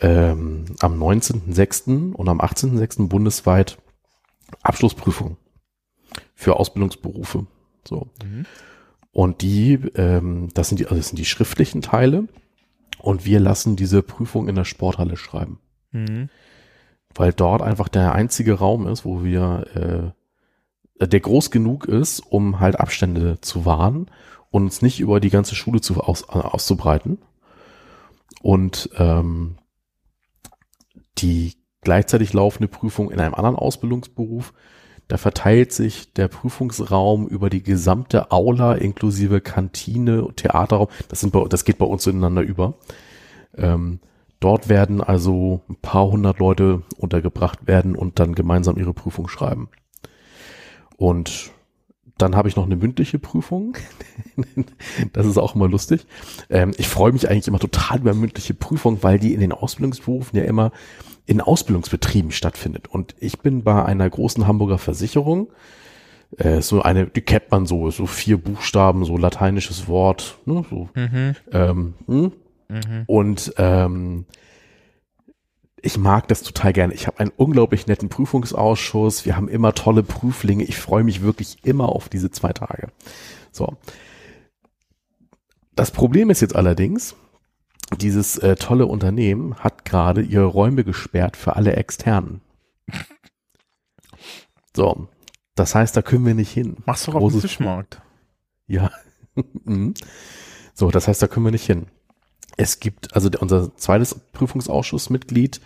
[0.00, 2.12] ähm, am 19.06.
[2.12, 3.08] und am 18.06.
[3.08, 3.78] bundesweit
[4.62, 5.38] Abschlussprüfung
[6.34, 7.46] für Ausbildungsberufe.
[7.88, 8.08] So.
[8.22, 8.46] Mhm.
[9.10, 12.28] Und die, ähm, das sind die, also das sind die schriftlichen Teile.
[13.00, 15.60] Und wir lassen diese Prüfung in der Sporthalle schreiben.
[15.92, 16.28] Mhm.
[17.14, 20.14] Weil dort einfach der einzige Raum ist, wo wir,
[21.00, 24.10] äh, der groß genug ist, um halt Abstände zu wahren
[24.50, 27.18] und uns nicht über die ganze Schule zu, aus, äh, auszubreiten.
[28.42, 29.56] Und ähm,
[31.18, 34.52] die gleichzeitig laufende Prüfung in einem anderen Ausbildungsberuf,
[35.08, 40.88] da verteilt sich der Prüfungsraum über die gesamte Aula inklusive Kantine und Theaterraum.
[41.08, 42.74] Das, sind bei, das geht bei uns ineinander über.
[43.56, 44.00] Ähm,
[44.38, 49.70] dort werden also ein paar hundert Leute untergebracht werden und dann gemeinsam ihre Prüfung schreiben.
[50.98, 51.52] Und
[52.18, 53.76] dann habe ich noch eine mündliche Prüfung.
[55.14, 56.06] das ist auch immer lustig.
[56.50, 60.38] Ähm, ich freue mich eigentlich immer total über mündliche Prüfung, weil die in den Ausbildungsberufen
[60.38, 60.72] ja immer
[61.28, 62.88] in Ausbildungsbetrieben stattfindet.
[62.88, 65.48] Und ich bin bei einer großen Hamburger Versicherung,
[66.38, 70.88] äh, so eine, die kennt man so, so vier Buchstaben, so lateinisches Wort, ne, so,
[70.94, 71.36] Mhm.
[71.52, 72.32] ähm, hm,
[72.70, 73.04] Mhm.
[73.06, 74.24] und ähm,
[75.82, 76.94] ich mag das total gerne.
[76.94, 79.24] Ich habe einen unglaublich netten Prüfungsausschuss.
[79.26, 80.64] Wir haben immer tolle Prüflinge.
[80.64, 82.88] Ich freue mich wirklich immer auf diese zwei Tage.
[83.52, 83.76] So.
[85.76, 87.14] Das Problem ist jetzt allerdings,
[87.96, 92.42] dieses äh, tolle Unternehmen hat gerade ihre Räume gesperrt für alle Externen.
[94.76, 95.08] So,
[95.54, 96.76] das heißt, da können wir nicht hin.
[96.86, 98.00] Machst du auf dem Fischmarkt.
[98.70, 98.90] Ja.
[99.64, 99.94] Mhm.
[100.74, 101.86] so, das heißt, da können wir nicht hin.
[102.58, 105.62] Es gibt, also unser zweites Prüfungsausschussmitglied,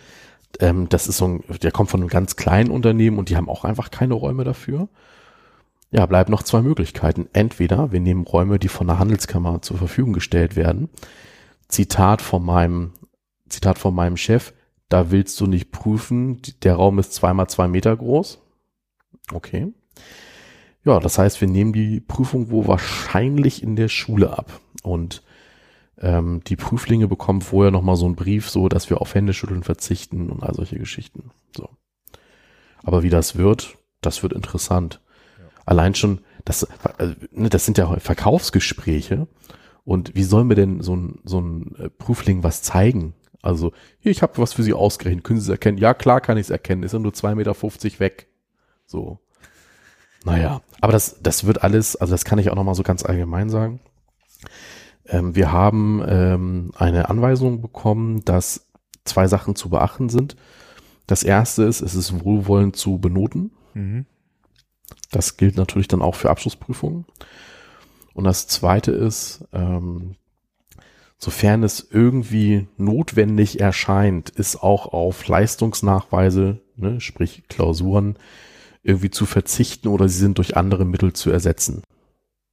[0.61, 3.49] ähm, das ist so ein, der kommt von einem ganz kleinen Unternehmen und die haben
[3.49, 4.87] auch einfach keine Räume dafür.
[5.91, 7.27] Ja, bleiben noch zwei Möglichkeiten.
[7.33, 10.89] Entweder wir nehmen Räume, die von der Handelskammer zur Verfügung gestellt werden.
[11.73, 12.93] Zitat von meinem,
[13.49, 14.53] Zitat von meinem Chef,
[14.89, 18.39] da willst du nicht prüfen, der Raum ist zweimal zwei Meter groß.
[19.31, 19.73] Okay.
[20.85, 24.59] Ja, das heißt, wir nehmen die Prüfung wo wahrscheinlich in der Schule ab.
[24.83, 25.23] Und
[25.97, 30.29] ähm, die Prüflinge bekommen vorher nochmal so einen Brief, so dass wir auf Händeschütteln verzichten
[30.29, 31.31] und all solche Geschichten.
[31.55, 31.69] So.
[32.83, 34.99] Aber wie das wird, das wird interessant.
[35.65, 36.63] Allein schon, das,
[36.99, 39.27] äh, ne, das sind ja Verkaufsgespräche.
[39.85, 43.13] Und wie sollen wir denn so ein, so ein äh, Prüfling was zeigen?
[43.41, 45.23] Also, hier, ich habe was für Sie ausgerechnet.
[45.25, 45.77] Können Sie es erkennen?
[45.77, 46.83] Ja, klar kann ich es erkennen.
[46.83, 48.27] Ist ja nur 2,50 Meter weg.
[48.85, 49.19] So.
[50.25, 53.49] Naja, aber das, das wird alles, also das kann ich auch nochmal so ganz allgemein
[53.49, 53.81] sagen.
[55.05, 58.67] Ähm, wir haben ähm, eine Anweisung bekommen, dass
[59.03, 60.37] zwei Sachen zu beachten sind.
[61.07, 63.51] Das erste ist, es ist wohlwollend zu benoten.
[63.73, 64.05] Mhm.
[65.11, 67.05] Das gilt natürlich dann auch für Abschlussprüfungen.
[68.13, 70.15] Und das zweite ist, ähm,
[71.17, 78.17] sofern es irgendwie notwendig erscheint, ist auch auf Leistungsnachweise, ne, sprich Klausuren,
[78.83, 81.83] irgendwie zu verzichten oder sie sind durch andere Mittel zu ersetzen.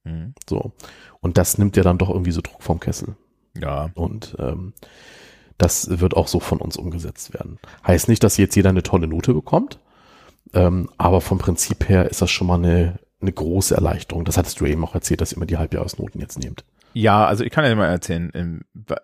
[0.03, 0.33] Mhm.
[0.49, 0.71] So.
[1.19, 3.15] Und das nimmt ja dann doch irgendwie so Druck vom Kessel.
[3.59, 3.91] Ja.
[3.93, 4.73] Und ähm,
[5.57, 7.59] das wird auch so von uns umgesetzt werden.
[7.85, 9.79] Heißt nicht, dass jetzt jeder eine tolle Note bekommt,
[10.53, 14.25] ähm, aber vom Prinzip her ist das schon mal eine, eine große Erleichterung.
[14.25, 16.63] Das hattest du eben auch erzählt, dass ihr immer die Halbjahresnoten jetzt nehmt.
[16.93, 18.31] Ja, also ich kann ja mal erzählen.
[18.33, 18.61] Ähm,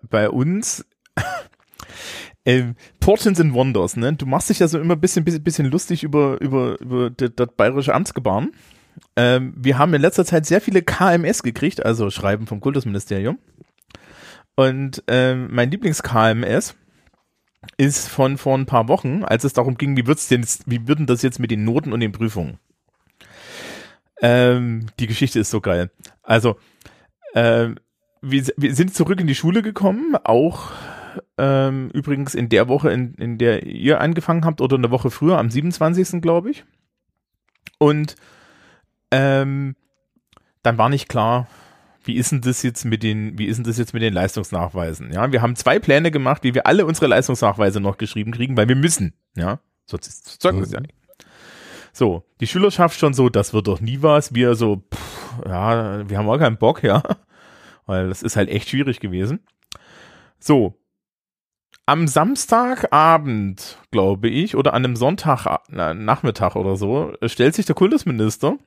[0.08, 0.84] bei uns
[2.44, 4.12] ähm, Portions and Wonders, ne?
[4.12, 7.30] Du machst dich ja so immer ein bisschen, bisschen, bisschen lustig über, über, über das,
[7.34, 8.52] das bayerische Amtsgebaren.
[9.16, 13.38] Ähm, wir haben in letzter Zeit sehr viele KMS gekriegt, also Schreiben vom Kultusministerium.
[14.56, 16.74] Und ähm, mein Lieblings-KMS
[17.76, 21.06] ist von vor ein paar Wochen, als es darum ging, wie wird's denn, wie würden
[21.06, 22.58] das jetzt mit den Noten und den Prüfungen?
[24.20, 25.90] Ähm, die Geschichte ist so geil.
[26.22, 26.56] Also,
[27.34, 27.76] ähm,
[28.20, 30.70] wir, wir sind zurück in die Schule gekommen, auch
[31.36, 35.38] ähm, übrigens in der Woche, in, in der ihr angefangen habt, oder eine Woche früher,
[35.38, 36.20] am 27.
[36.20, 36.64] glaube ich.
[37.78, 38.16] Und
[39.10, 39.76] ähm,
[40.62, 41.46] dann war nicht klar,
[42.04, 45.12] wie ist denn das jetzt mit den, wie ist denn das jetzt mit den Leistungsnachweisen?
[45.12, 48.68] Ja, wir haben zwei Pläne gemacht, wie wir alle unsere Leistungsnachweise noch geschrieben kriegen, weil
[48.68, 49.14] wir müssen.
[49.36, 50.94] Ja, sonst wir es ja nicht.
[51.98, 54.32] So, die Schülerschaft schon so, das wird doch nie was.
[54.32, 57.02] Wir so, pff, ja, wir haben auch keinen Bock, ja,
[57.86, 59.40] weil das ist halt echt schwierig gewesen.
[60.38, 60.78] So,
[61.86, 68.58] am Samstagabend, glaube ich, oder an einem Sonntagnachmittag oder so, stellt sich der Kultusminister,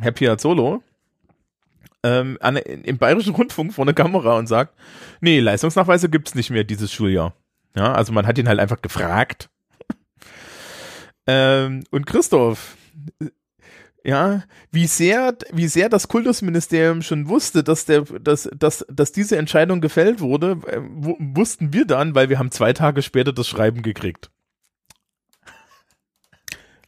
[0.00, 0.80] Herr Piazzolo,
[2.04, 4.78] ähm, an, im Bayerischen Rundfunk vor eine Kamera und sagt,
[5.20, 7.34] nee, Leistungsnachweise gibt's nicht mehr dieses Schuljahr.
[7.74, 9.50] Ja, also man hat ihn halt einfach gefragt.
[11.26, 12.76] Ähm, und Christoph,
[14.04, 19.36] ja, wie sehr, wie sehr das Kultusministerium schon wusste, dass der, dass, dass, dass diese
[19.36, 23.82] Entscheidung gefällt wurde, äh, wussten wir dann, weil wir haben zwei Tage später das Schreiben
[23.82, 24.30] gekriegt.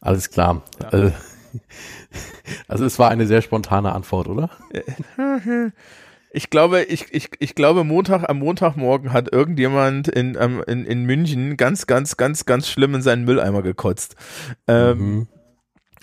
[0.00, 0.62] Alles klar.
[0.80, 0.88] Ja.
[0.90, 1.12] Also,
[2.68, 4.50] also es war eine sehr spontane Antwort, oder?
[6.38, 11.56] Ich glaube, ich, ich, ich glaube, Montag, am Montagmorgen hat irgendjemand in, in, in München
[11.56, 14.14] ganz, ganz, ganz, ganz schlimm in seinen Mülleimer gekotzt.
[14.68, 15.28] Ähm, mhm.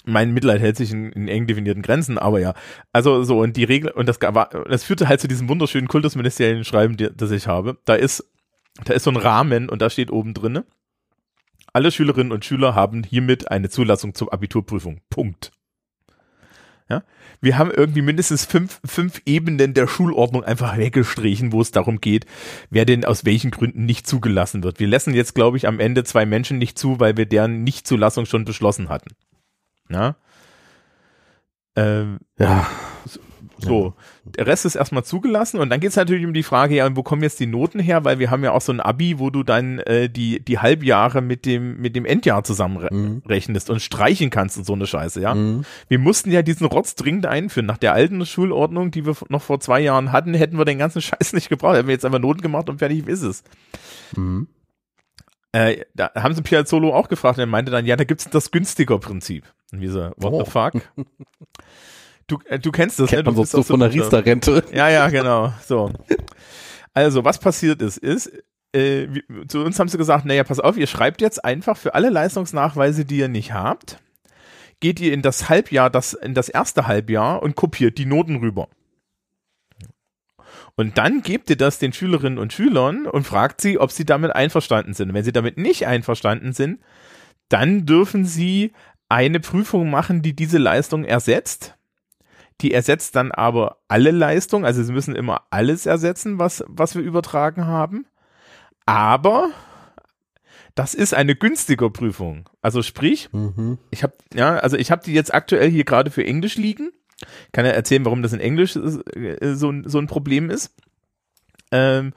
[0.04, 2.54] Mein Mitleid hält sich in, in, eng definierten Grenzen, aber ja.
[2.92, 6.66] Also so, und die Regel, und das war, das führte halt zu diesem wunderschönen kultusministeriellen
[6.66, 7.78] Schreiben, die, das ich habe.
[7.86, 8.30] Da ist,
[8.84, 10.66] da ist so ein Rahmen und da steht oben drinne.
[11.72, 15.00] Alle Schülerinnen und Schüler haben hiermit eine Zulassung zur Abiturprüfung.
[15.10, 15.54] Punkt.
[16.90, 17.04] Ja?
[17.42, 22.26] Wir haben irgendwie mindestens fünf, fünf Ebenen der Schulordnung einfach weggestrichen, wo es darum geht,
[22.70, 24.80] wer denn aus welchen Gründen nicht zugelassen wird.
[24.80, 28.26] Wir lassen jetzt, glaube ich, am Ende zwei Menschen nicht zu, weil wir deren Nichtzulassung
[28.26, 29.16] schon beschlossen hatten.
[29.90, 30.16] Ja.
[31.76, 32.68] Ähm, ja.
[33.58, 33.94] So,
[34.26, 37.04] der Rest ist erstmal zugelassen und dann geht es natürlich um die Frage, ja, wo
[37.04, 38.04] kommen jetzt die Noten her?
[38.04, 41.22] Weil wir haben ja auch so ein Abi, wo du dann äh, die, die Halbjahre
[41.22, 43.74] mit dem, mit dem Endjahr zusammenrechnest mhm.
[43.74, 45.34] und streichen kannst und so eine Scheiße, ja.
[45.34, 45.64] Mhm.
[45.88, 47.66] Wir mussten ja diesen Rotz dringend einführen.
[47.66, 51.02] Nach der alten Schulordnung, die wir noch vor zwei Jahren hatten, hätten wir den ganzen
[51.02, 51.76] Scheiß nicht gebraucht.
[51.78, 53.44] Hätten wir jetzt einfach Noten gemacht und fertig ist es.
[54.16, 54.48] Mhm.
[55.54, 58.52] Äh, da haben sie Piazzolo auch gefragt und er meinte dann, ja, da gibt's das
[58.52, 59.46] günstiger Prinzip.
[59.72, 60.44] Und wir so, what oh.
[60.44, 60.74] the fuck?
[62.28, 63.32] Du, äh, du kennst das, Kennt ne?
[63.32, 64.64] man Du sonst so von der Riester-Rente.
[64.74, 65.54] Ja, ja, genau.
[65.66, 65.92] So.
[66.94, 68.32] Also, was passiert ist, ist,
[68.74, 71.94] äh, wie, zu uns haben sie gesagt, naja, pass auf, ihr schreibt jetzt einfach für
[71.94, 74.00] alle Leistungsnachweise, die ihr nicht habt,
[74.80, 78.68] geht ihr in das Halbjahr, das, in das erste Halbjahr und kopiert die Noten rüber.
[80.76, 84.36] Und dann gebt ihr das den Schülerinnen und Schülern und fragt sie, ob sie damit
[84.36, 85.10] einverstanden sind.
[85.10, 86.82] Und wenn sie damit nicht einverstanden sind,
[87.48, 88.74] dann dürfen sie
[89.08, 91.76] eine Prüfung machen, die diese Leistung ersetzt.
[92.62, 97.02] Die ersetzt dann aber alle Leistungen, also sie müssen immer alles ersetzen, was, was wir
[97.04, 98.06] übertragen haben.
[98.86, 99.50] Aber
[100.76, 102.50] das ist eine günstiger Prüfung.
[102.62, 103.78] Also sprich, Mhm.
[103.92, 106.92] ich habe ja, also ich habe die jetzt aktuell hier gerade für Englisch liegen.
[107.54, 110.76] Kann ja erzählen, warum das in Englisch äh, so, ein- so ein Problem ist.
[111.72, 112.14] Ähm,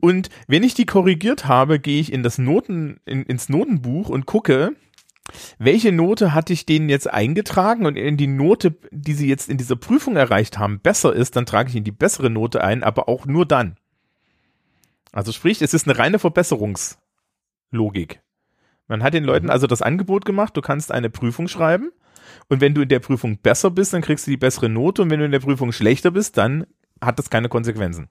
[0.00, 4.26] und wenn ich die korrigiert habe, gehe ich in das Noten, in, ins Notenbuch und
[4.26, 4.76] gucke,
[5.58, 9.56] welche Note hatte ich denen jetzt eingetragen und in die Note, die sie jetzt in
[9.56, 13.08] dieser Prüfung erreicht haben, besser ist, dann trage ich in die bessere Note ein, aber
[13.08, 13.76] auch nur dann.
[15.12, 18.20] Also sprich, es ist eine reine Verbesserungslogik.
[18.86, 21.90] Man hat den Leuten also das Angebot gemacht, du kannst eine Prüfung schreiben
[22.48, 25.10] und wenn du in der Prüfung besser bist, dann kriegst du die bessere Note und
[25.10, 26.66] wenn du in der Prüfung schlechter bist, dann
[27.00, 28.08] hat das keine Konsequenzen.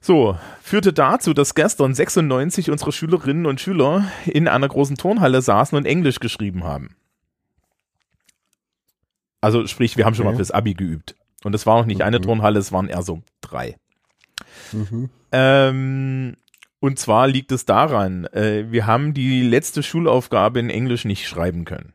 [0.00, 5.76] So, führte dazu, dass gestern 96 unserer Schülerinnen und Schüler in einer großen Turnhalle saßen
[5.76, 6.96] und Englisch geschrieben haben.
[9.42, 10.32] Also sprich, wir haben schon Okay.
[10.34, 11.16] mal fürs Abi geübt.
[11.44, 12.22] Und es war noch nicht eine Mhm.
[12.22, 13.76] Turnhalle, es waren eher so drei.
[14.72, 15.08] Mhm.
[15.32, 16.36] Ähm,
[16.80, 21.64] und zwar liegt es daran, äh, wir haben die letzte Schulaufgabe in Englisch nicht schreiben
[21.64, 21.92] können.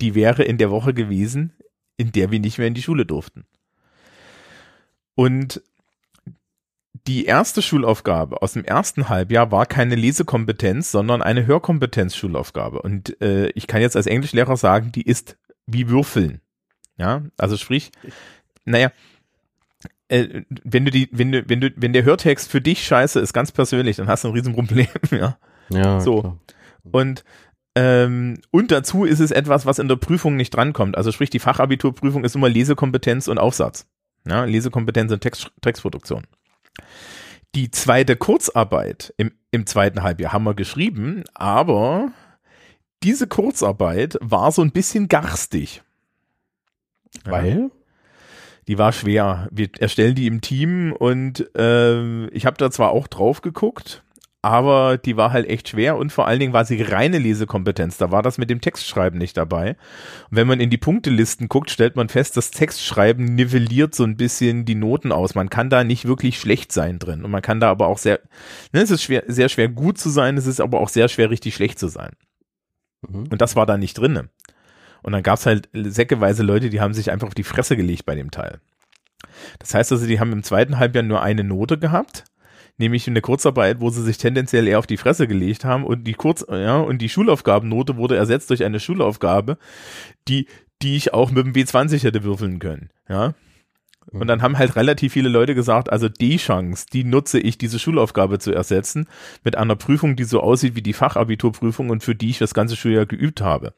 [0.00, 1.52] Die wäre in der Woche gewesen,
[1.96, 3.44] in der wir nicht mehr in die Schule durften.
[5.14, 5.62] Und
[7.06, 12.82] die erste Schulaufgabe aus dem ersten Halbjahr war keine Lesekompetenz, sondern eine Hörkompetenz-Schulaufgabe.
[12.82, 15.36] Und äh, ich kann jetzt als Englischlehrer sagen, die ist
[15.66, 16.40] wie Würfeln.
[16.96, 17.90] Ja, also sprich,
[18.64, 18.92] naja,
[20.08, 23.32] äh, wenn du die, wenn du, wenn du, wenn der Hörtext für dich scheiße ist,
[23.32, 25.38] ganz persönlich, dann hast du ein Riesenproblem, ja.
[25.70, 26.20] Ja, So.
[26.20, 26.38] klar.
[26.90, 27.24] Und
[27.76, 30.96] ähm, und dazu ist es etwas, was in der Prüfung nicht drankommt.
[30.96, 33.86] Also sprich, die Fachabiturprüfung ist immer Lesekompetenz und Aufsatz.
[34.26, 36.24] Ja, Lesekompetenz und Text, Textproduktion.
[37.54, 42.12] Die zweite Kurzarbeit im, im zweiten Halbjahr haben wir geschrieben, aber
[43.02, 45.82] diese Kurzarbeit war so ein bisschen garstig.
[47.24, 47.32] Ja.
[47.32, 47.70] Weil?
[48.68, 49.48] Die war schwer.
[49.50, 54.04] Wir erstellen die im Team und ähm, ich habe da zwar auch drauf geguckt,
[54.42, 57.98] aber die war halt echt schwer und vor allen Dingen war sie reine Lesekompetenz.
[57.98, 59.70] Da war das mit dem Textschreiben nicht dabei.
[60.30, 64.16] Und wenn man in die Punktelisten guckt, stellt man fest, das Textschreiben nivelliert so ein
[64.16, 65.34] bisschen die Noten aus.
[65.34, 68.20] Man kann da nicht wirklich schlecht sein drin und man kann da aber auch sehr,
[68.72, 71.28] ne, es ist schwer, sehr schwer gut zu sein, es ist aber auch sehr schwer
[71.28, 72.12] richtig schlecht zu sein.
[73.06, 73.26] Mhm.
[73.30, 74.30] Und das war da nicht drinne.
[75.02, 78.14] Und dann gab's halt säckeweise Leute, die haben sich einfach auf die Fresse gelegt bei
[78.14, 78.60] dem Teil.
[79.58, 82.24] Das heißt also, die haben im zweiten Halbjahr nur eine Note gehabt,
[82.80, 86.14] nämlich eine Kurzarbeit, wo sie sich tendenziell eher auf die Fresse gelegt haben und die
[86.14, 89.58] Kurz, ja, und die Schulaufgabennote wurde ersetzt durch eine Schulaufgabe,
[90.26, 90.46] die,
[90.82, 93.34] die ich auch mit dem W20 hätte würfeln können, ja.
[94.12, 97.78] Und dann haben halt relativ viele Leute gesagt, also die Chance, die nutze ich, diese
[97.78, 99.06] Schulaufgabe zu ersetzen,
[99.44, 102.74] mit einer Prüfung, die so aussieht wie die Fachabiturprüfung und für die ich das ganze
[102.74, 103.72] Schuljahr geübt habe.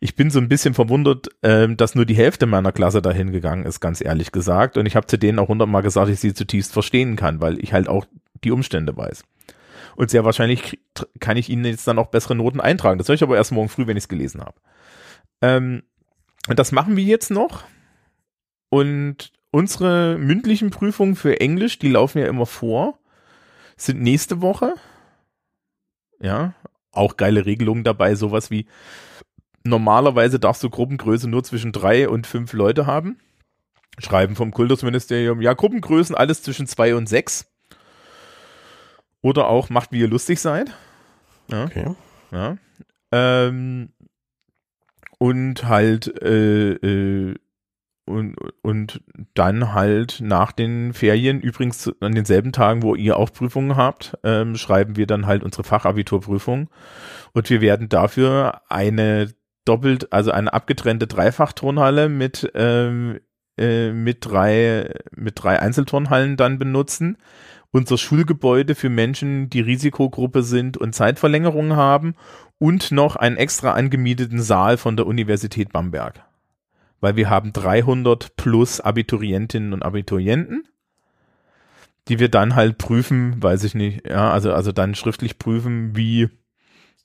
[0.00, 3.64] Ich bin so ein bisschen verwundert, ähm, dass nur die Hälfte meiner Klasse dahin gegangen
[3.64, 4.76] ist, ganz ehrlich gesagt.
[4.76, 7.72] Und ich habe zu denen auch hundertmal gesagt, ich sie zutiefst verstehen kann, weil ich
[7.72, 8.06] halt auch
[8.44, 9.24] die Umstände weiß.
[9.96, 10.80] Und sehr wahrscheinlich
[11.20, 12.98] kann ich ihnen jetzt dann auch bessere Noten eintragen.
[12.98, 14.56] Das soll ich aber erst morgen früh, wenn ich es gelesen habe.
[15.40, 15.82] Ähm,
[16.48, 17.64] und das machen wir jetzt noch.
[18.70, 22.98] Und unsere mündlichen Prüfungen für Englisch, die laufen ja immer vor,
[23.76, 24.74] sind nächste Woche.
[26.20, 26.54] Ja,
[26.90, 28.66] auch geile Regelungen dabei, sowas wie
[29.64, 33.18] normalerweise darfst du Gruppengröße nur zwischen drei und fünf Leute haben.
[33.98, 37.46] Schreiben vom Kultusministerium, ja, Gruppengrößen alles zwischen zwei und sechs.
[39.24, 40.70] Oder auch macht, wie ihr lustig seid.
[41.50, 41.64] Ja.
[41.64, 41.94] Okay.
[42.30, 42.58] Ja.
[43.10, 43.88] Ähm,
[45.18, 47.34] und halt äh, äh,
[48.04, 49.00] und, und
[49.32, 54.56] dann halt nach den Ferien, übrigens an denselben Tagen, wo ihr auch Prüfungen habt, ähm,
[54.56, 56.68] schreiben wir dann halt unsere Fachabiturprüfung.
[57.32, 59.30] Und wir werden dafür eine
[59.64, 63.20] doppelt, also eine abgetrennte Dreifachturnhalle mit, ähm,
[63.56, 67.16] äh, mit drei, mit drei Einzelturnhallen dann benutzen.
[67.74, 72.14] Unser Schulgebäude für Menschen, die Risikogruppe sind und Zeitverlängerungen haben
[72.58, 76.22] und noch einen extra angemieteten Saal von der Universität Bamberg.
[77.00, 80.68] Weil wir haben 300 plus Abiturientinnen und Abiturienten,
[82.06, 86.28] die wir dann halt prüfen, weiß ich nicht, ja, also, also dann schriftlich prüfen, wie,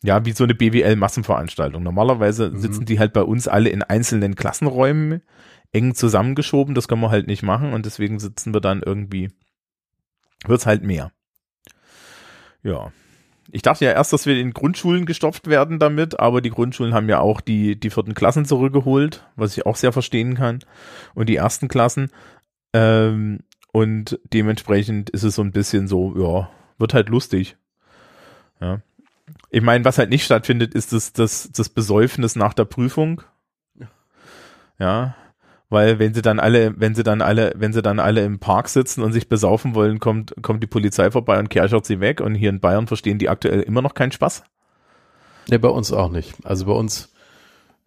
[0.03, 1.82] ja, wie so eine BWL-Massenveranstaltung.
[1.82, 2.59] Normalerweise Mhm.
[2.59, 5.24] sitzen die halt bei uns alle in einzelnen Klassenräumen
[5.72, 9.32] eng zusammengeschoben, das können wir halt nicht machen und deswegen sitzen wir dann irgendwie,
[10.45, 11.11] wird's halt mehr.
[12.63, 12.91] Ja.
[13.51, 17.09] Ich dachte ja erst, dass wir in Grundschulen gestopft werden damit, aber die Grundschulen haben
[17.09, 20.59] ja auch die, die vierten Klassen zurückgeholt, was ich auch sehr verstehen kann.
[21.15, 22.11] Und die ersten Klassen.
[22.73, 23.39] Ähm,
[23.71, 27.57] und dementsprechend ist es so ein bisschen so, ja, wird halt lustig.
[28.61, 28.81] Ja.
[29.49, 33.23] Ich meine, was halt nicht stattfindet, ist das, das, das Besäufnis nach der Prüfung.
[34.77, 35.15] Ja.
[35.70, 38.70] Weil wenn sie dann alle, wenn sie dann alle, wenn sie dann alle im Park
[38.70, 42.22] sitzen und sich besaufen wollen, kommt, kommt die Polizei vorbei und kerchert sie weg.
[42.22, 44.43] Und hier in Bayern verstehen die aktuell immer noch keinen Spaß.
[45.47, 46.34] Ja, bei uns auch nicht.
[46.43, 47.13] Also bei uns,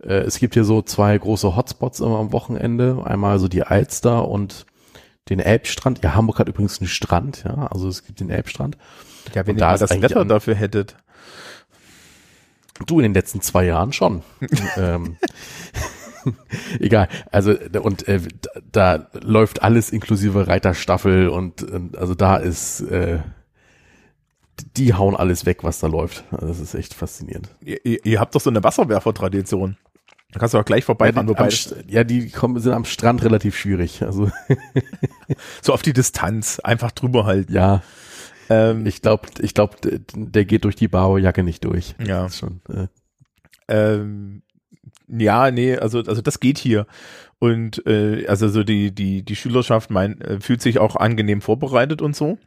[0.01, 3.03] äh, es gibt hier so zwei große Hotspots immer am Wochenende.
[3.05, 4.65] Einmal so die Alster und
[5.29, 6.03] den Elbstrand.
[6.05, 7.67] Ja, Hamburg hat übrigens einen Strand, ja.
[7.67, 8.77] Also es gibt den Elbstrand.
[9.35, 10.97] Ja, wenn ihr da das Wetter dafür hättet.
[12.87, 14.23] Du in den letzten zwei Jahren schon.
[14.77, 15.17] ähm,
[16.81, 17.09] egal.
[17.31, 18.21] Also und äh,
[18.71, 23.21] da, da läuft alles inklusive Reiterstaffel und, und also da ist äh,
[24.77, 26.25] die hauen alles weg, was da läuft.
[26.31, 27.49] Also das ist echt faszinierend.
[27.61, 29.77] Ihr, ihr habt doch so eine Wasserwerfer-Tradition.
[30.33, 31.29] Da kannst du auch gleich vorbeifahren.
[31.29, 34.03] Ja, die, ja, die kommen, sind am Strand relativ schwierig.
[34.03, 34.31] Also
[35.63, 37.53] so auf die Distanz, einfach drüber halten.
[37.53, 37.83] Ja.
[38.49, 39.77] Ähm, ich glaube, ich glaube,
[40.15, 41.95] der geht durch die Barojacke nicht durch.
[42.03, 42.31] Ja.
[42.31, 42.87] Schon, äh.
[43.69, 44.43] ähm,
[45.09, 46.87] ja, nee, also also das geht hier.
[47.39, 52.03] Und äh, also so die die die Schülerschaft mein, äh, fühlt sich auch angenehm vorbereitet
[52.03, 52.39] und so.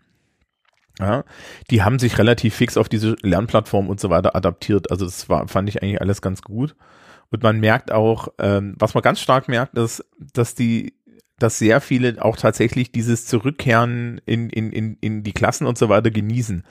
[1.00, 1.26] Ja,
[1.70, 4.92] die haben sich relativ fix auf diese Lernplattform und so weiter adaptiert.
[4.92, 6.76] Also das war fand ich eigentlich alles ganz gut.
[7.32, 10.94] Und man merkt auch, ähm, was man ganz stark merkt, ist, dass die
[11.40, 15.90] dass sehr viele auch tatsächlich dieses Zurückkehren in, in, in, in die Klassen und so
[15.90, 16.64] weiter genießen.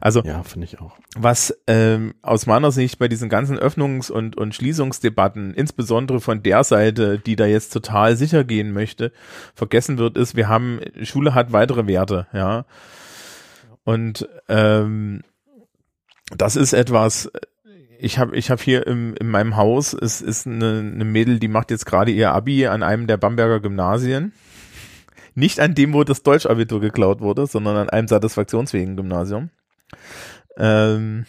[0.00, 0.98] Also ja, finde ich auch.
[1.16, 6.64] Was ähm, aus meiner Sicht bei diesen ganzen Öffnungs- und, und Schließungsdebatten, insbesondere von der
[6.64, 9.12] Seite, die da jetzt total sicher gehen möchte,
[9.54, 12.66] vergessen wird, ist, wir haben, Schule hat weitere Werte, ja.
[13.84, 15.22] Und ähm,
[16.36, 17.30] das ist etwas,
[18.02, 21.48] ich habe ich hab hier im, in meinem Haus, es ist eine, eine Mädel, die
[21.48, 24.32] macht jetzt gerade ihr Abi an einem der Bamberger Gymnasien.
[25.34, 29.50] Nicht an dem, wo das Deutschabitur geklaut wurde, sondern an einem satisfaktionsfähigen Gymnasium.
[30.56, 31.26] Ähm,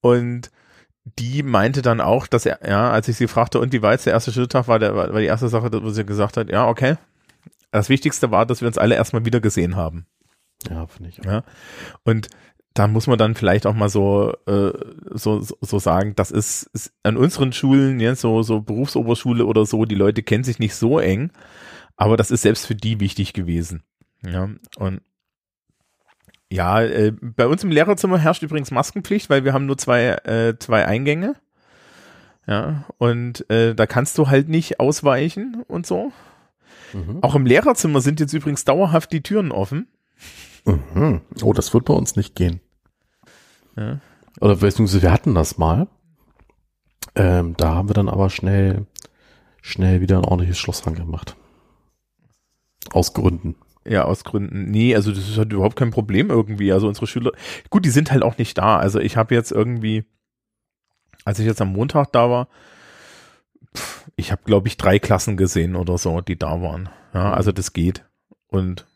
[0.00, 0.50] und
[1.18, 4.06] die meinte dann auch, dass er, ja, als ich sie fragte, und wie war jetzt
[4.06, 6.96] der erste Schultag, war, der, war die erste Sache, wo sie gesagt hat, ja, okay.
[7.72, 10.06] Das Wichtigste war, dass wir uns alle erstmal wieder gesehen haben.
[10.70, 11.20] Ja, finde ich.
[11.20, 11.24] Auch.
[11.24, 11.44] Ja.
[12.04, 12.28] Und
[12.74, 14.72] da muss man dann vielleicht auch mal so, äh,
[15.12, 19.84] so, so sagen, das ist, ist an unseren Schulen, ja, so, so Berufsoberschule oder so,
[19.84, 21.30] die Leute kennen sich nicht so eng,
[21.96, 23.84] aber das ist selbst für die wichtig gewesen.
[24.26, 25.00] Ja, und
[26.50, 30.58] ja, äh, bei uns im Lehrerzimmer herrscht übrigens Maskenpflicht, weil wir haben nur zwei, äh,
[30.58, 31.36] zwei Eingänge.
[32.46, 36.12] Ja, und äh, da kannst du halt nicht ausweichen und so.
[36.92, 37.18] Mhm.
[37.22, 39.88] Auch im Lehrerzimmer sind jetzt übrigens dauerhaft die Türen offen.
[40.64, 41.22] Mhm.
[41.42, 42.60] Oh, das wird bei uns nicht gehen.
[43.76, 44.00] Ja.
[44.40, 45.88] Oder beziehungsweise wir hatten das mal.
[47.14, 48.86] Ähm, da haben wir dann aber schnell,
[49.62, 51.36] schnell wieder ein ordentliches Schloss dran gemacht.
[52.90, 53.56] Aus Gründen.
[53.86, 54.70] Ja, aus Gründen.
[54.70, 56.72] Nee, also das ist halt überhaupt kein Problem irgendwie.
[56.72, 57.32] Also unsere Schüler,
[57.70, 58.78] gut, die sind halt auch nicht da.
[58.78, 60.04] Also ich habe jetzt irgendwie,
[61.24, 62.48] als ich jetzt am Montag da war,
[64.16, 66.88] ich habe glaube ich drei Klassen gesehen oder so, die da waren.
[67.12, 68.04] Ja, also das geht.
[68.48, 68.86] Und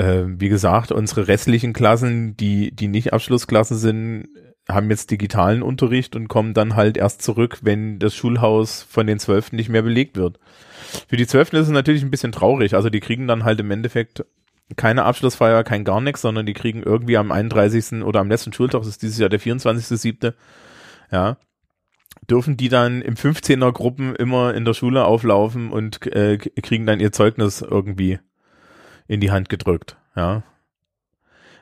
[0.00, 4.28] äh, wie gesagt, unsere restlichen Klassen, die, die nicht Abschlussklassen sind,
[4.66, 9.18] haben jetzt digitalen Unterricht und kommen dann halt erst zurück, wenn das Schulhaus von den
[9.18, 10.38] Zwölften nicht mehr belegt wird.
[11.08, 12.74] Für die Zwölften ist es natürlich ein bisschen traurig.
[12.74, 14.24] Also die kriegen dann halt im Endeffekt
[14.76, 18.02] keine Abschlussfeier, kein gar nichts, sondern die kriegen irgendwie am 31.
[18.02, 20.32] oder am letzten Schultag, das ist dieses Jahr der 24.7.,
[21.12, 21.36] ja,
[22.28, 27.00] dürfen die dann im 15er Gruppen immer in der Schule auflaufen und äh, kriegen dann
[27.00, 28.20] ihr Zeugnis irgendwie
[29.10, 30.44] in die Hand gedrückt, ja.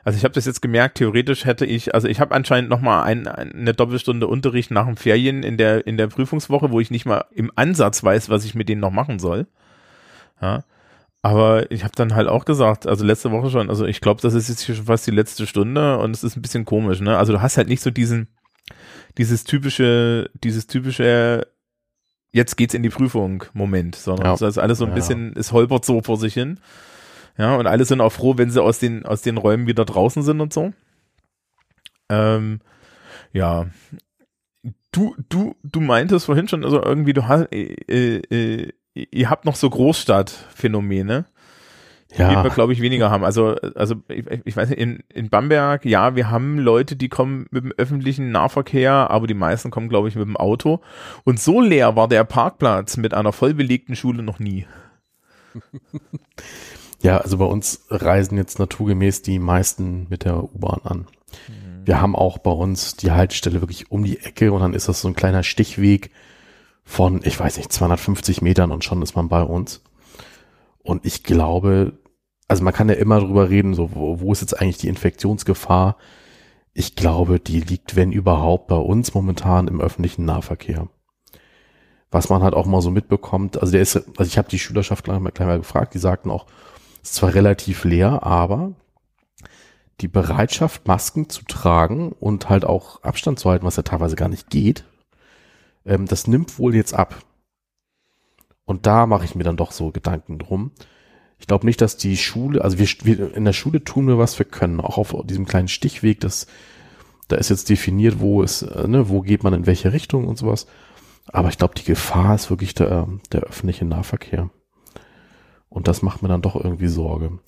[0.03, 3.01] Also ich habe das jetzt gemerkt, theoretisch hätte ich, also ich habe anscheinend noch mal
[3.03, 7.05] ein, eine Doppelstunde Unterricht nach dem Ferien in der in der Prüfungswoche, wo ich nicht
[7.05, 9.47] mal im Ansatz weiß, was ich mit denen noch machen soll.
[10.41, 10.63] Ja.
[11.23, 14.35] Aber ich habe dann halt auch gesagt, also letzte Woche schon, also ich glaube, das
[14.35, 17.17] ist jetzt schon fast die letzte Stunde und es ist ein bisschen komisch, ne?
[17.17, 18.27] Also du hast halt nicht so diesen
[19.17, 21.47] dieses typische dieses typische
[22.31, 24.31] jetzt geht's in die Prüfung Moment, sondern ja.
[24.33, 24.95] das ist alles so ein ja.
[24.95, 26.59] bisschen es holpert so vor sich hin.
[27.39, 30.23] Ja, und alle sind auch froh, wenn sie aus den, aus den Räumen wieder draußen
[30.23, 30.73] sind und so.
[32.09, 32.59] Ähm,
[33.31, 33.67] ja.
[34.91, 39.55] Du, du, du meintest vorhin schon, also irgendwie, du hast, äh, äh, ihr habt noch
[39.55, 41.27] so Großstadtphänomene.
[42.17, 42.29] ja.
[42.29, 43.23] die wir, glaube ich, weniger haben.
[43.23, 47.45] Also, also ich, ich weiß nicht, in, in Bamberg, ja, wir haben Leute, die kommen
[47.51, 50.81] mit dem öffentlichen Nahverkehr, aber die meisten kommen, glaube ich, mit dem Auto.
[51.23, 54.65] Und so leer war der Parkplatz mit einer vollbelegten Schule noch nie.
[57.01, 60.97] Ja, also bei uns reisen jetzt naturgemäß die meisten mit der U-Bahn an.
[61.47, 61.85] Mhm.
[61.85, 65.01] Wir haben auch bei uns die Haltestelle wirklich um die Ecke und dann ist das
[65.01, 66.11] so ein kleiner Stichweg
[66.83, 69.81] von, ich weiß nicht, 250 Metern und schon ist man bei uns.
[70.83, 71.99] Und ich glaube,
[72.47, 75.97] also man kann ja immer drüber reden, so wo, wo ist jetzt eigentlich die Infektionsgefahr?
[76.73, 80.89] Ich glaube, die liegt, wenn überhaupt, bei uns momentan im öffentlichen Nahverkehr.
[82.11, 85.05] Was man halt auch mal so mitbekommt, also der ist, also ich habe die Schülerschaft
[85.05, 86.47] gleich mal, gleich mal gefragt, die sagten auch,
[87.01, 88.73] ist zwar relativ leer, aber
[90.01, 94.29] die Bereitschaft, Masken zu tragen und halt auch Abstand zu halten, was ja teilweise gar
[94.29, 94.85] nicht geht,
[95.85, 97.23] ähm, das nimmt wohl jetzt ab.
[98.65, 100.71] Und da mache ich mir dann doch so Gedanken drum.
[101.39, 104.37] Ich glaube nicht, dass die Schule, also wir, wir in der Schule tun wir was
[104.37, 106.47] wir können, auch auf diesem kleinen Stichweg, das
[107.29, 110.37] da ist jetzt definiert, wo ist, äh, ne, wo geht man in welche Richtung und
[110.37, 110.67] sowas.
[111.27, 114.49] Aber ich glaube, die Gefahr ist wirklich der, der öffentliche Nahverkehr.
[115.69, 117.39] Und das macht mir dann doch irgendwie Sorge.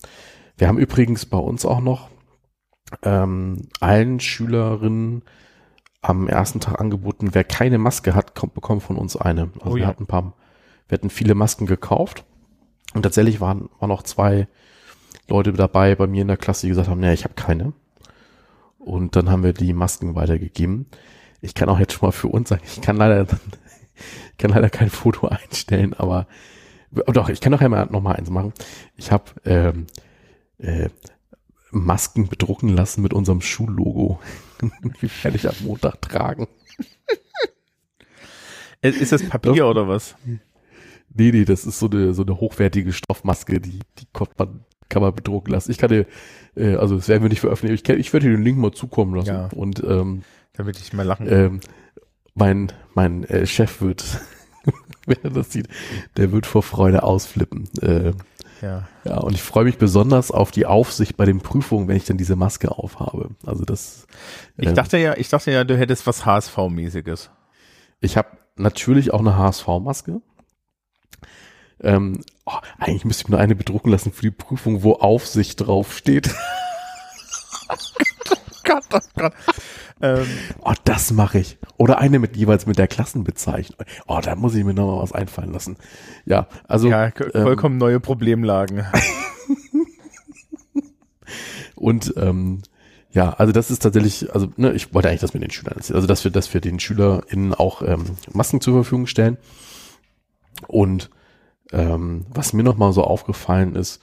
[0.57, 2.09] Wir haben übrigens bei uns auch noch
[3.03, 5.23] ähm, allen Schülerinnen
[6.01, 9.51] am ersten Tag angeboten, wer keine Maske hat, kommt, bekommt von uns eine.
[9.59, 9.83] Also oh ja.
[9.83, 10.33] wir hatten ein paar,
[10.87, 12.25] wir hatten viele Masken gekauft
[12.93, 14.47] und tatsächlich waren, waren noch zwei
[15.27, 17.73] Leute dabei bei mir in der Klasse, die gesagt haben, nee, ich habe keine.
[18.79, 20.87] Und dann haben wir die Masken weitergegeben.
[21.39, 23.21] Ich kann auch jetzt schon mal für uns sagen, ich kann leider,
[24.31, 26.27] ich kann leider kein Foto einstellen, aber
[26.91, 28.53] doch, ich kann doch einmal noch mal eins machen.
[28.95, 29.87] Ich habe ähm,
[30.57, 30.89] äh,
[31.71, 34.19] Masken bedrucken lassen mit unserem Schullogo.
[34.61, 36.47] Die werde ich am Montag tragen.
[38.81, 40.15] Ist das Papier oder was?
[41.13, 45.01] Nee, nee, das ist so eine, so eine hochwertige Stoffmaske, die, die kann man, kann
[45.01, 45.71] man bedrucken lassen.
[45.71, 46.05] Ich kann dir,
[46.55, 48.71] äh, also das werden wir nicht veröffentlichen, ich, kann, ich werde dir den Link mal
[48.71, 49.27] zukommen lassen.
[49.27, 49.49] Ja.
[49.53, 50.23] Und ähm,
[50.53, 51.59] damit ich mal lachen ähm,
[52.33, 54.21] mein, mein äh, Chef wird,
[55.05, 55.67] wenn er das sieht,
[56.17, 57.69] der wird vor Freude ausflippen.
[57.81, 58.13] Äh,
[58.61, 58.87] ja.
[59.03, 62.17] ja, und ich freue mich besonders auf die Aufsicht bei den Prüfungen, wenn ich dann
[62.17, 63.31] diese Maske aufhabe.
[63.45, 64.05] Also das.
[64.57, 67.31] Ich ähm, dachte ja, ich dachte ja, du hättest was HSV-mäßiges.
[68.01, 70.21] Ich habe natürlich auch eine HSV-Maske.
[71.83, 75.61] Ähm, oh, eigentlich müsste ich mir nur eine bedrucken lassen für die Prüfung, wo Aufsicht
[75.61, 76.29] draufsteht.
[77.69, 77.75] oh
[78.63, 79.33] Gott, oh Gott.
[80.01, 80.25] Ähm,
[80.63, 81.57] oh, das mache ich.
[81.77, 83.79] Oder eine mit jeweils mit der Klassenbezeichnung.
[84.07, 85.77] Oh, da muss ich mir noch mal was einfallen lassen.
[86.25, 86.89] Ja, also.
[86.89, 88.85] Ja, ähm, vollkommen ähm, neue Problemlagen.
[91.75, 92.61] und ähm,
[93.11, 96.07] ja, also das ist tatsächlich, also ne, ich wollte eigentlich das mit den Schülern, also
[96.07, 99.37] dass wir, dass wir den SchülerInnen auch ähm, Masken zur Verfügung stellen.
[100.67, 101.09] Und
[101.71, 104.01] ähm, was mir noch mal so aufgefallen ist,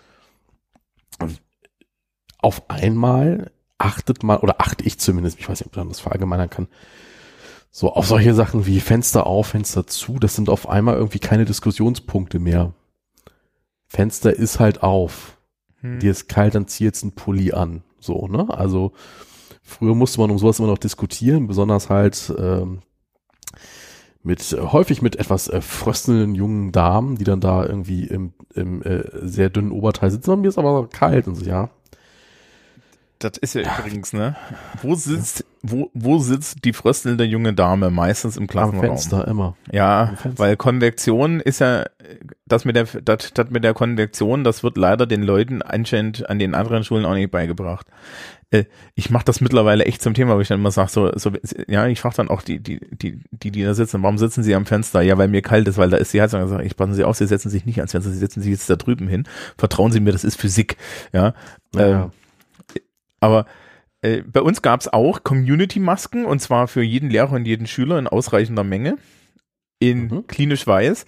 [2.39, 6.51] auf einmal achtet mal, oder achte ich zumindest, ich weiß nicht, ob man das verallgemeinern
[6.51, 6.69] kann,
[7.71, 11.45] so auf solche Sachen wie Fenster auf, Fenster zu, das sind auf einmal irgendwie keine
[11.45, 12.73] Diskussionspunkte mehr.
[13.87, 15.39] Fenster ist halt auf.
[15.81, 16.01] Hm.
[16.01, 17.83] Dir ist kalt, dann zieh jetzt ein Pulli an.
[18.01, 18.47] So, ne?
[18.51, 18.93] Also
[19.63, 22.81] früher musste man um sowas immer noch diskutieren, besonders halt ähm,
[24.23, 28.83] mit äh, häufig mit etwas äh, fröstelnden jungen Damen, die dann da irgendwie im, im
[28.83, 30.41] äh, sehr dünnen Oberteil sitzen.
[30.41, 31.71] Mir ist aber kalt und so, ja.
[33.19, 34.37] Das ist ja, übrigens, ne?
[34.83, 37.91] Wo sitzt, wo, wo sitzt die fröstelnde junge Dame?
[37.91, 38.85] Meistens im Klassenraum.
[38.85, 39.57] Am Fenster immer.
[39.73, 41.85] Ja, weil Konvektion ist ja,
[42.47, 46.39] das mit der, das, das mit der Konvektion, das wird leider den Leuten anscheinend an
[46.39, 47.89] den anderen Schulen auch nicht beigebracht.
[48.51, 48.65] Äh,
[48.95, 51.33] ich mache das mittlerweile echt zum Thema, wo ich dann immer sage, so, so,
[51.67, 54.55] ja, ich frage dann auch die, die, die, die, die da sitzen, warum sitzen sie
[54.55, 55.03] am Fenster?
[55.03, 56.43] Ja, weil mir kalt ist, weil da ist die Heizung.
[56.45, 58.53] Ich sage, ich passen Sie auf, Sie setzen sich nicht ans Fenster, Sie setzen sich
[58.53, 59.25] jetzt da drüben hin.
[59.59, 60.77] Vertrauen Sie mir, das ist Physik.
[61.13, 61.35] Ja.
[61.75, 62.05] ja.
[62.05, 62.11] Ähm,
[63.21, 63.47] aber
[64.03, 67.99] äh, bei uns gab es auch Community-Masken und zwar für jeden Lehrer und jeden Schüler
[67.99, 68.97] in ausreichender Menge
[69.79, 70.27] in mhm.
[70.27, 71.05] klinisch weiß.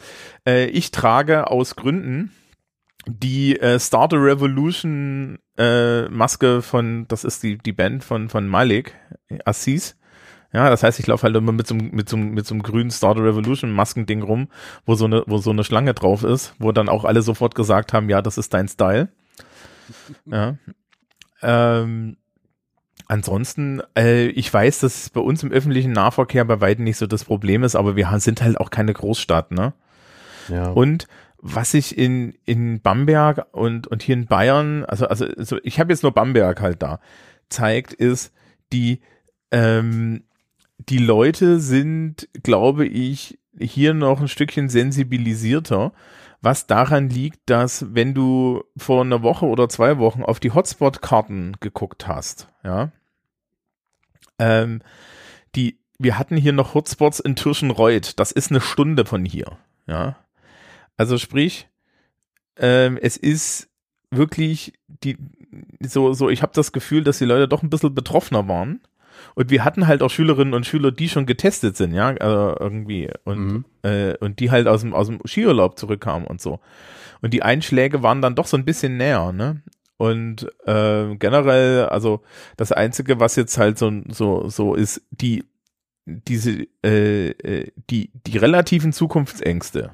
[0.46, 2.32] Äh, ich trage aus Gründen
[3.06, 8.46] die äh, Start a Revolution äh, Maske von, das ist die, die Band von, von
[8.46, 8.94] Malik
[9.44, 9.96] Assis.
[10.52, 12.90] Ja, das heißt, ich laufe halt immer mit so, mit so, mit so einem grünen
[12.90, 14.48] Start a Revolution Maskending rum,
[14.84, 17.92] wo so eine, wo so eine Schlange drauf ist, wo dann auch alle sofort gesagt
[17.92, 19.08] haben, ja, das ist dein Style.
[20.26, 20.56] ja.
[21.42, 22.16] Ähm,
[23.06, 27.06] ansonsten, äh, ich weiß, dass es bei uns im öffentlichen Nahverkehr bei weitem nicht so
[27.06, 29.72] das Problem ist, aber wir sind halt auch keine Großstadt, ne?
[30.48, 30.70] Ja.
[30.70, 31.06] Und
[31.38, 36.02] was ich in, in Bamberg und, und hier in Bayern, also, also, ich habe jetzt
[36.02, 37.00] nur Bamberg halt da,
[37.48, 38.32] zeigt, ist,
[38.72, 39.00] die,
[39.50, 40.24] ähm,
[40.78, 45.92] die Leute sind, glaube ich, hier noch ein Stückchen sensibilisierter,
[46.42, 51.56] was daran liegt, dass wenn du vor einer Woche oder zwei Wochen auf die Hotspot-Karten
[51.60, 52.92] geguckt hast, ja,
[54.38, 54.80] ähm,
[55.54, 60.16] die, wir hatten hier noch Hotspots in Tirschenreuth, das ist eine Stunde von hier, ja.
[60.96, 61.68] Also sprich,
[62.56, 63.68] ähm, es ist
[64.10, 65.16] wirklich die,
[65.80, 68.80] so, so, ich habe das Gefühl, dass die Leute doch ein bisschen betroffener waren
[69.34, 73.10] und wir hatten halt auch Schülerinnen und Schüler, die schon getestet sind, ja, also irgendwie.
[73.24, 73.64] Und, mhm.
[73.82, 76.60] äh, und die halt aus dem, aus dem Skiurlaub zurückkamen und so.
[77.22, 79.62] Und die Einschläge waren dann doch so ein bisschen näher, ne?
[79.96, 82.22] Und äh, generell, also
[82.56, 85.44] das Einzige, was jetzt halt so, so, so ist, die,
[86.06, 89.90] diese, äh, äh die, die relativen Zukunftsängste,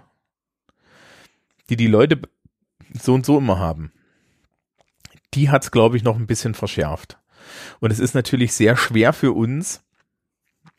[1.69, 2.21] die die Leute
[2.93, 3.91] so und so immer haben,
[5.35, 7.19] die hat's, glaube ich, noch ein bisschen verschärft.
[7.81, 9.83] Und es ist natürlich sehr schwer für uns.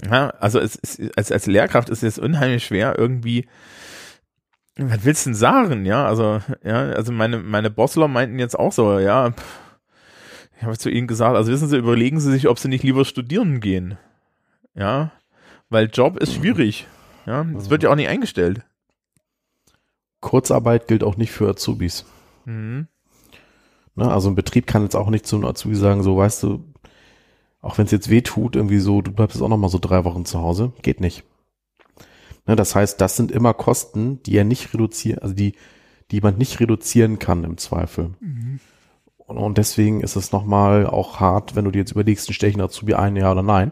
[0.06, 3.48] Ja, also es ist, als, als Lehrkraft ist es unheimlich schwer, irgendwie,
[4.78, 6.06] was willst du denn sagen, ja?
[6.06, 9.60] Also, ja, also meine, meine Bossler meinten jetzt auch so, ja, pff,
[10.58, 13.06] ich habe zu ihnen gesagt, also wissen Sie, überlegen Sie sich, ob Sie nicht lieber
[13.06, 13.98] studieren gehen.
[14.76, 15.12] Ja,
[15.70, 16.88] weil Job ist schwierig.
[17.26, 18.64] Ja, es wird ja auch nicht eingestellt.
[20.22, 22.06] Kurzarbeit gilt auch nicht für Azubis.
[22.46, 22.88] Mhm.
[23.98, 26.64] Ne, also ein Betrieb kann jetzt auch nicht zu einem Azubi sagen, so weißt du,
[27.62, 29.80] auch wenn es jetzt weh tut, irgendwie so, du bleibst jetzt auch noch mal so
[29.80, 31.24] drei Wochen zu Hause, geht nicht.
[32.46, 35.56] Ne, das heißt, das sind immer Kosten, die er nicht reduzieren, also die,
[36.12, 38.12] die man nicht reduzieren kann im Zweifel.
[38.20, 38.60] Mhm.
[39.18, 42.94] Und, und, deswegen ist es nochmal auch hart, wenn du dir jetzt überlegst, stechen Azubi
[42.94, 43.72] ein, ja oder nein.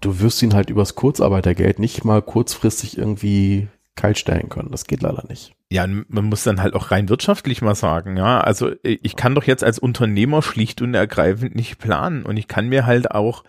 [0.00, 4.70] Du wirst ihn halt übers Kurzarbeitergeld nicht mal kurzfristig irgendwie kalt stellen können.
[4.70, 5.54] Das geht leider nicht.
[5.70, 8.40] Ja, man muss dann halt auch rein wirtschaftlich mal sagen, ja.
[8.40, 12.48] Also äh, ich kann doch jetzt als Unternehmer schlicht und ergreifend nicht planen und ich
[12.48, 13.44] kann mir halt auch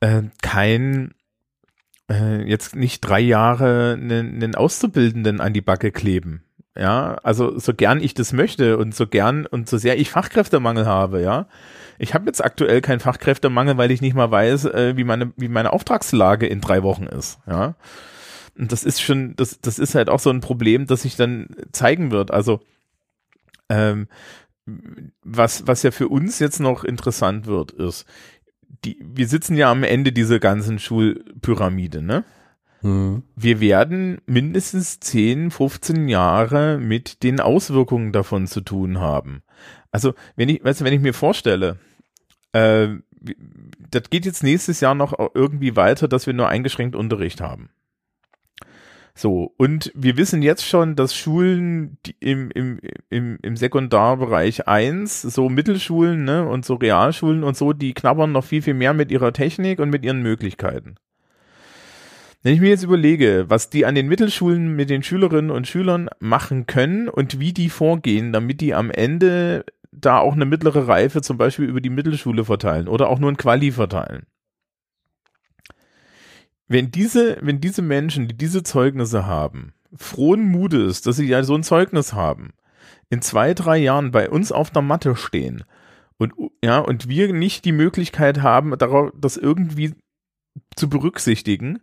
[0.00, 1.14] äh, kein
[2.10, 6.44] äh, jetzt nicht drei Jahre einen, einen Auszubildenden an die Backe kleben.
[6.76, 10.86] Ja, also so gern ich das möchte und so gern und so sehr ich Fachkräftemangel
[10.86, 11.48] habe, ja.
[11.98, 15.48] Ich habe jetzt aktuell keinen Fachkräftemangel, weil ich nicht mal weiß, äh, wie meine wie
[15.48, 17.74] meine Auftragslage in drei Wochen ist, ja.
[18.58, 21.48] Und das ist schon, das, das ist halt auch so ein Problem, das sich dann
[21.72, 22.32] zeigen wird.
[22.32, 22.60] Also,
[23.68, 24.08] ähm,
[25.22, 28.04] was, was ja für uns jetzt noch interessant wird, ist,
[28.84, 32.24] die, wir sitzen ja am Ende dieser ganzen Schulpyramide, ne?
[32.82, 33.22] Mhm.
[33.34, 39.42] Wir werden mindestens 10, 15 Jahre mit den Auswirkungen davon zu tun haben.
[39.92, 41.78] Also, wenn ich, weißt du, wenn ich mir vorstelle,
[42.52, 42.88] äh,
[43.90, 47.70] das geht jetzt nächstes Jahr noch irgendwie weiter, dass wir nur eingeschränkt Unterricht haben.
[49.18, 52.78] So, und wir wissen jetzt schon, dass Schulen im, im,
[53.10, 58.44] im, im Sekundarbereich 1, so Mittelschulen ne, und so Realschulen und so, die knabbern noch
[58.44, 60.94] viel, viel mehr mit ihrer Technik und mit ihren Möglichkeiten.
[62.44, 66.08] Wenn ich mir jetzt überlege, was die an den Mittelschulen mit den Schülerinnen und Schülern
[66.20, 71.22] machen können und wie die vorgehen, damit die am Ende da auch eine mittlere Reife
[71.22, 74.26] zum Beispiel über die Mittelschule verteilen oder auch nur ein Quali verteilen
[76.68, 81.54] wenn diese, wenn diese Menschen, die diese Zeugnisse haben, frohen Mutes, dass sie ja so
[81.54, 82.52] ein Zeugnis haben,
[83.10, 85.64] in zwei, drei Jahren bei uns auf der Matte stehen
[86.18, 89.94] und, ja, und wir nicht die Möglichkeit haben, darauf, das irgendwie
[90.76, 91.80] zu berücksichtigen,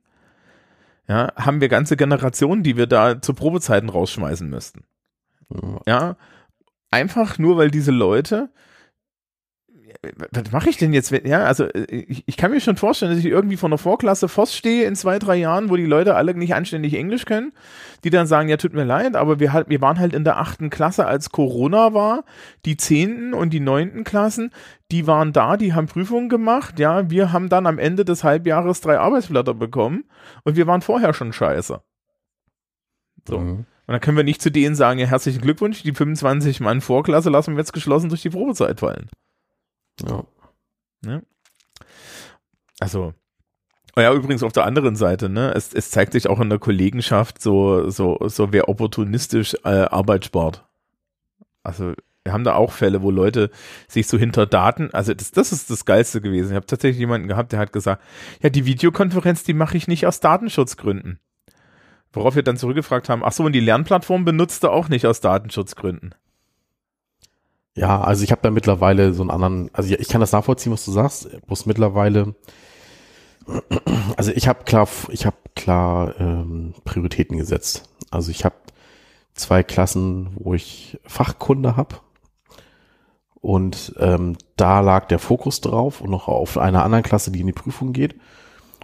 [1.07, 4.83] ja, haben wir ganze Generationen, die wir da zu Probezeiten rausschmeißen müssten.
[5.87, 6.17] Ja,
[6.91, 8.49] einfach nur, weil diese Leute
[10.31, 11.11] was mache ich denn jetzt?
[11.11, 14.27] Ja, also äh, ich, ich, kann mir schon vorstellen, dass ich irgendwie vor einer Vorklasse
[14.27, 17.53] Voss stehe in zwei, drei Jahren, wo die Leute alle nicht anständig Englisch können,
[18.03, 20.37] die dann sagen, ja, tut mir leid, aber wir, halt, wir waren halt in der
[20.37, 22.23] achten Klasse, als Corona war.
[22.65, 24.51] Die zehnten und die neunten Klassen,
[24.91, 28.81] die waren da, die haben Prüfungen gemacht, ja, wir haben dann am Ende des Halbjahres
[28.81, 30.05] drei Arbeitsblätter bekommen
[30.43, 31.81] und wir waren vorher schon scheiße.
[33.27, 33.39] So.
[33.39, 33.65] Mhm.
[33.87, 37.29] Und dann können wir nicht zu denen sagen, ja, herzlichen Glückwunsch, die 25 Mann Vorklasse
[37.29, 39.09] lassen wir jetzt geschlossen durch die Probezeit fallen.
[40.01, 40.23] Ja.
[41.01, 41.23] Ne?
[42.79, 43.13] Also,
[43.97, 47.41] ja, übrigens auf der anderen Seite, ne, es, es zeigt sich auch in der Kollegenschaft
[47.41, 50.65] so, so, so wer opportunistisch äh, Arbeit spart.
[51.63, 51.93] Also,
[52.25, 53.51] wir haben da auch Fälle, wo Leute
[53.87, 56.49] sich so hinter Daten, also das, das ist das Geilste gewesen.
[56.49, 58.03] Ich habe tatsächlich jemanden gehabt, der hat gesagt,
[58.41, 61.19] ja, die Videokonferenz, die mache ich nicht aus Datenschutzgründen.
[62.11, 65.21] Worauf wir dann zurückgefragt haben, ach so, und die Lernplattform benutzt du auch nicht aus
[65.21, 66.15] Datenschutzgründen.
[67.75, 70.85] Ja, also ich habe da mittlerweile so einen anderen, also ich kann das nachvollziehen, was
[70.85, 72.35] du sagst, bloß mittlerweile,
[74.15, 77.89] also ich habe klar, ich habe klar ähm, Prioritäten gesetzt.
[78.11, 78.55] Also ich habe
[79.33, 81.97] zwei Klassen, wo ich Fachkunde habe
[83.41, 87.47] und ähm, da lag der Fokus drauf und noch auf einer anderen Klasse, die in
[87.47, 88.15] die Prüfung geht.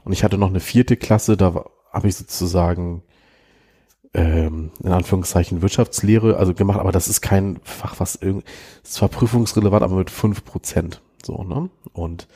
[0.03, 3.03] Und ich hatte noch eine vierte Klasse, da habe ich sozusagen
[4.13, 8.45] ähm, in Anführungszeichen Wirtschaftslehre also gemacht, aber das ist kein Fach, was irgendwie,
[8.83, 11.01] ist zwar prüfungsrelevant, aber mit fünf Prozent.
[11.23, 11.69] So, ne?
[11.93, 12.27] Und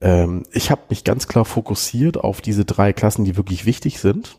[0.00, 4.38] ähm, ich habe mich ganz klar fokussiert auf diese drei Klassen, die wirklich wichtig sind.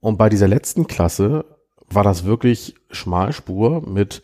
[0.00, 1.44] Und bei dieser letzten Klasse
[1.88, 4.22] war das wirklich Schmalspur mit,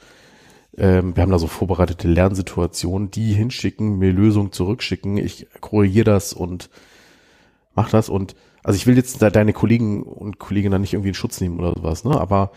[0.77, 6.33] ähm, wir haben da so vorbereitete Lernsituationen, die hinschicken, mir Lösungen zurückschicken, ich korrigiere das
[6.33, 6.71] und
[7.75, 8.35] mach das und
[8.69, 12.05] also ich will jetzt deine Kollegen und Kolleginnen nicht irgendwie in Schutz nehmen oder sowas,
[12.05, 12.21] ne?
[12.21, 12.53] Aber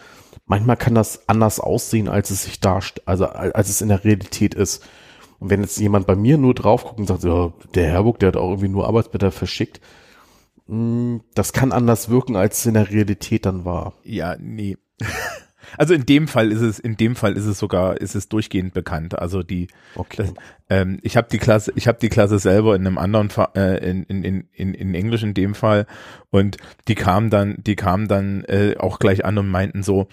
[0.46, 4.54] manchmal kann das anders aussehen, als es sich darstellt, also als es in der Realität
[4.54, 4.84] ist.
[5.40, 8.28] Und wenn jetzt jemand bei mir nur drauf guckt und sagt, ja, der Herrburg, der
[8.28, 9.80] hat auch irgendwie nur Arbeitsblätter verschickt,
[10.68, 13.94] hm, das kann anders wirken, als es in der Realität dann war.
[14.04, 14.76] Ja, nee.
[15.78, 18.74] Also in dem Fall ist es, in dem Fall ist es sogar, ist es durchgehend
[18.74, 19.18] bekannt.
[19.18, 20.18] Also die, okay.
[20.18, 20.34] das,
[20.70, 24.04] ähm, ich habe die Klasse, ich habe die Klasse selber in einem anderen, äh, in,
[24.04, 25.86] in, in, in Englisch in dem Fall
[26.30, 26.58] und
[26.88, 30.08] die kamen dann, die kamen dann äh, auch gleich an und meinten so,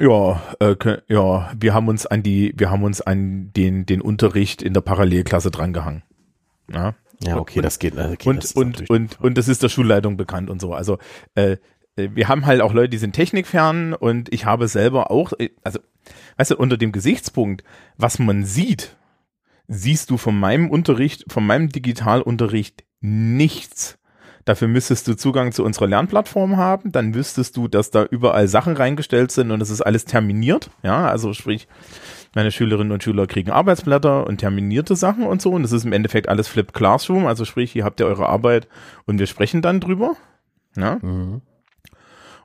[0.00, 0.76] ja, äh,
[1.08, 4.80] ja, wir haben uns an die, wir haben uns an den, den Unterricht in der
[4.80, 6.02] Parallelklasse drangehangen.
[6.72, 7.98] Ja, ja okay, und, das geht.
[7.98, 10.72] Okay, und, das und, und, und das ist der Schulleitung bekannt und so.
[10.72, 10.98] Also,
[11.34, 11.56] äh, äh,
[11.96, 15.80] wir haben halt auch Leute, die sind technikfern und ich habe selber auch, äh, also,
[16.36, 17.64] weißt du, unter dem Gesichtspunkt,
[17.96, 18.96] was man sieht,
[19.68, 23.98] siehst du von meinem Unterricht, von meinem Digitalunterricht nichts.
[24.44, 28.76] Dafür müsstest du Zugang zu unserer Lernplattform haben, dann wüsstest du, dass da überall Sachen
[28.76, 31.68] reingestellt sind und es ist alles terminiert, ja, also sprich,
[32.34, 35.92] meine Schülerinnen und Schüler kriegen Arbeitsblätter und terminierte Sachen und so und es ist im
[35.92, 38.66] Endeffekt alles Flip Classroom, also sprich, hier habt ihr eure Arbeit
[39.06, 40.16] und wir sprechen dann drüber,
[40.76, 40.98] ja.
[41.00, 41.42] Mhm.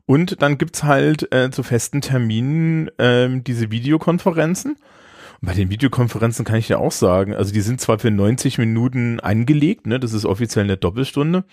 [0.07, 4.77] Und dann gibt's halt äh, zu festen Terminen ähm, diese Videokonferenzen.
[5.41, 8.57] Und bei den Videokonferenzen kann ich ja auch sagen, also die sind zwar für 90
[8.57, 11.43] Minuten angelegt, ne, das ist offiziell eine Doppelstunde,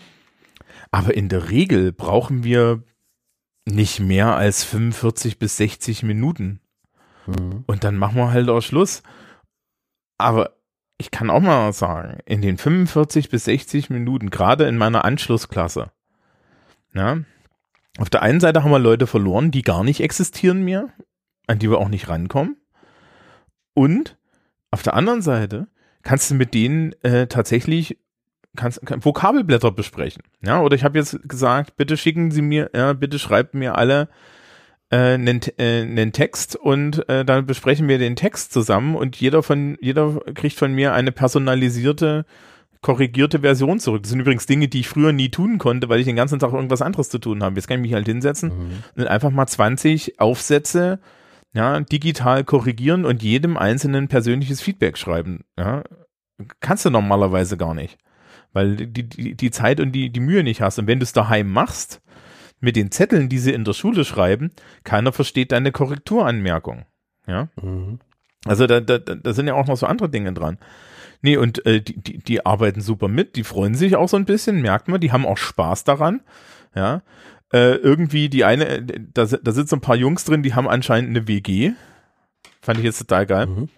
[0.93, 2.85] aber in der Regel brauchen wir
[3.67, 6.61] nicht mehr als 45 bis 60 Minuten.
[7.27, 7.65] Mhm.
[7.67, 9.03] Und dann machen wir halt auch Schluss.
[10.17, 10.57] Aber
[10.97, 15.91] ich kann auch mal sagen, in den 45 bis 60 Minuten, gerade in meiner Anschlussklasse,
[16.93, 17.25] na,
[17.99, 20.89] auf der einen Seite haben wir Leute verloren, die gar nicht existieren mehr,
[21.47, 22.57] an die wir auch nicht rankommen.
[23.75, 24.17] Und
[24.71, 25.69] auf der anderen Seite
[26.03, 27.99] kannst du mit denen äh, tatsächlich
[28.57, 30.23] kannst, kann, Vokabelblätter besprechen.
[30.45, 34.09] Ja, oder ich habe jetzt gesagt, bitte schicken Sie mir, ja, bitte schreibt mir alle
[34.91, 39.43] äh, einen, äh, einen Text und äh, dann besprechen wir den Text zusammen und jeder
[39.43, 42.27] von jeder kriegt von mir eine personalisierte
[42.85, 44.03] korrigierte Version zurück.
[44.03, 46.53] Das sind übrigens Dinge, die ich früher nie tun konnte, weil ich den ganzen Tag
[46.53, 47.57] irgendwas anderes zu tun habe.
[47.57, 48.83] Jetzt kann ich mich halt hinsetzen mhm.
[48.95, 51.01] und einfach mal 20 Aufsätze
[51.55, 55.45] ja, digital korrigieren und jedem einzelnen persönliches Feedback schreiben.
[55.59, 55.83] Ja,
[56.61, 57.97] kannst du normalerweise gar nicht,
[58.53, 60.79] weil die, die, die Zeit und die, die Mühe nicht hast.
[60.79, 62.03] Und wenn du es daheim machst,
[62.61, 64.51] mit den Zetteln, die sie in der Schule schreiben,
[64.85, 66.85] keiner versteht deine Korrekturanmerkung.
[67.27, 67.49] Ja.
[67.63, 68.01] Mhm.
[68.45, 70.59] Also da, da, da sind ja auch noch so andere Dinge dran.
[71.23, 74.25] Nee, und äh, die, die, die arbeiten super mit, die freuen sich auch so ein
[74.25, 76.21] bisschen, merkt man, die haben auch Spaß daran.
[76.75, 77.03] Ja.
[77.53, 81.11] Äh, irgendwie die eine, äh, da, da sitzen ein paar Jungs drin, die haben anscheinend
[81.11, 81.73] eine WG.
[82.61, 83.47] Fand ich jetzt total geil.
[83.47, 83.69] Mhm.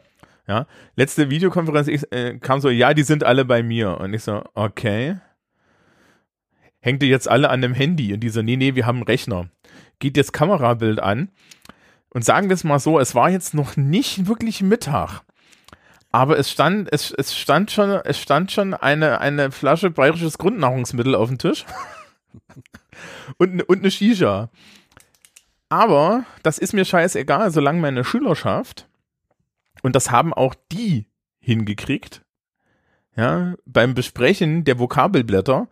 [0.49, 0.67] Ja.
[0.95, 3.99] Letzte Videokonferenz ich, äh, kam so, ja, die sind alle bei mir.
[3.99, 5.17] Und ich so, okay.
[6.81, 8.15] Hängt ihr jetzt alle an dem Handy?
[8.15, 9.49] Und die so, nee, nee, wir haben einen Rechner.
[9.99, 11.31] Geht jetzt Kamerabild an.
[12.11, 15.23] Und sagen wir es mal so, es war jetzt noch nicht wirklich Mittag.
[16.17, 21.15] Aber es stand, es, es stand schon, es stand schon eine, eine Flasche bayerisches Grundnahrungsmittel
[21.15, 21.67] auf dem Tisch.
[23.37, 24.49] und, und eine Shisha.
[25.69, 28.89] Aber das ist mir scheißegal, solange meine Schülerschaft,
[29.83, 31.05] und das haben auch die
[31.39, 32.25] hingekriegt,
[33.15, 35.69] ja, beim Besprechen der Vokabelblätter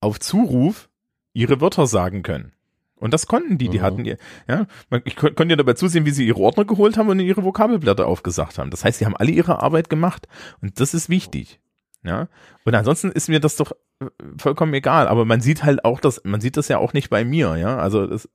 [0.00, 0.88] auf Zuruf
[1.34, 2.54] ihre Wörter sagen können.
[2.98, 3.82] Und das konnten die, die mhm.
[3.82, 4.66] hatten, ja,
[5.04, 8.58] ich konnte ja dabei zusehen, wie sie ihre Ordner geholt haben und ihre Vokabelblätter aufgesagt
[8.58, 8.70] haben.
[8.70, 10.26] Das heißt, sie haben alle ihre Arbeit gemacht
[10.62, 11.60] und das ist wichtig.
[12.02, 12.28] Ja.
[12.64, 14.06] Und ansonsten ist mir das doch äh,
[14.38, 15.08] vollkommen egal.
[15.08, 17.76] Aber man sieht halt auch das, man sieht das ja auch nicht bei mir, ja.
[17.76, 18.28] Also das,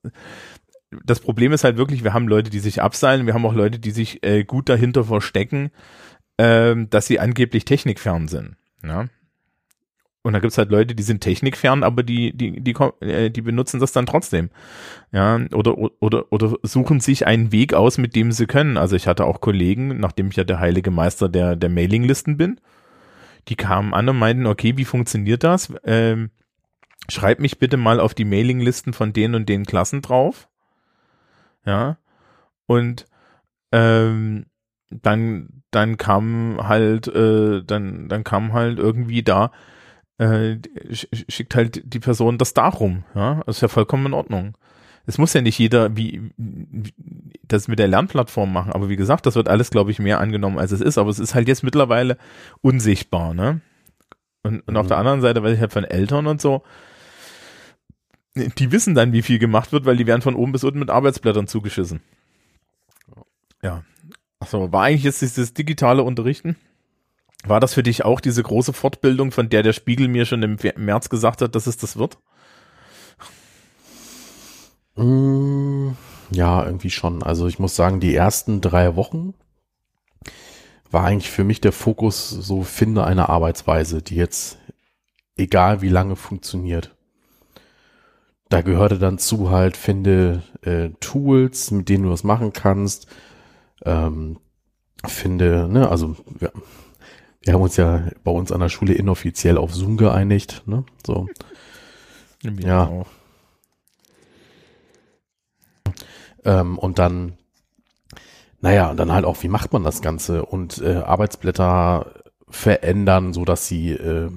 [1.03, 3.79] das Problem ist halt wirklich, wir haben Leute, die sich abseilen, wir haben auch Leute,
[3.79, 5.71] die sich äh, gut dahinter verstecken,
[6.37, 8.57] ähm, dass sie angeblich technikfern sind.
[8.83, 9.05] Ja.
[10.23, 13.79] Und da gibt's halt Leute, die sind technikfern, aber die, die, die, äh, die benutzen
[13.79, 14.51] das dann trotzdem.
[15.11, 18.77] Ja, oder, oder, oder suchen sich einen Weg aus, mit dem sie können.
[18.77, 22.61] Also ich hatte auch Kollegen, nachdem ich ja der heilige Meister der, der Mailinglisten bin,
[23.47, 25.73] die kamen an und meinten, okay, wie funktioniert das?
[25.83, 26.29] Ähm,
[27.09, 30.49] schreib mich bitte mal auf die Mailinglisten von den und den Klassen drauf.
[31.65, 31.97] Ja.
[32.67, 33.07] Und
[33.71, 34.45] ähm,
[34.91, 39.51] dann, dann kam halt, äh, dann, dann kam halt irgendwie da,
[40.21, 40.59] äh,
[41.29, 43.03] schickt halt die Person das darum.
[43.15, 44.55] Ja, das ist ja vollkommen in Ordnung.
[45.07, 46.93] Es muss ja nicht jeder wie, wie
[47.47, 50.59] das mit der Lernplattform machen, aber wie gesagt, das wird alles, glaube ich, mehr angenommen,
[50.59, 50.99] als es ist.
[50.99, 52.17] Aber es ist halt jetzt mittlerweile
[52.61, 53.61] unsichtbar, ne?
[54.43, 54.77] Und, und mhm.
[54.77, 56.61] auf der anderen Seite, weil ich halt von Eltern und so,
[58.35, 60.91] die wissen dann, wie viel gemacht wird, weil die werden von oben bis unten mit
[60.91, 62.01] Arbeitsblättern zugeschissen.
[63.63, 63.83] Ja.
[64.39, 66.57] Achso, war eigentlich jetzt dieses digitale Unterrichten?
[67.45, 70.57] War das für dich auch diese große Fortbildung, von der der Spiegel mir schon im
[70.77, 72.17] März gesagt hat, dass es das wird?
[74.95, 75.91] Mm,
[76.31, 77.23] ja, irgendwie schon.
[77.23, 79.33] Also ich muss sagen, die ersten drei Wochen
[80.91, 84.57] war eigentlich für mich der Fokus so, finde eine Arbeitsweise, die jetzt
[85.37, 86.95] egal wie lange funktioniert.
[88.49, 93.07] Da gehörte dann zu halt, finde äh, Tools, mit denen du was machen kannst.
[93.85, 94.39] Ähm,
[95.05, 96.51] finde, ne, also wir,
[97.43, 100.85] wir haben uns ja bei uns an der Schule inoffiziell auf Zoom geeinigt, ne?
[101.05, 101.27] So.
[102.43, 102.87] Ja.
[102.87, 103.07] Auch.
[106.43, 107.33] Ähm, und dann,
[108.59, 110.45] naja, und dann halt auch, wie macht man das Ganze?
[110.45, 112.13] Und äh, Arbeitsblätter
[112.49, 114.29] verändern, so dass sie, äh,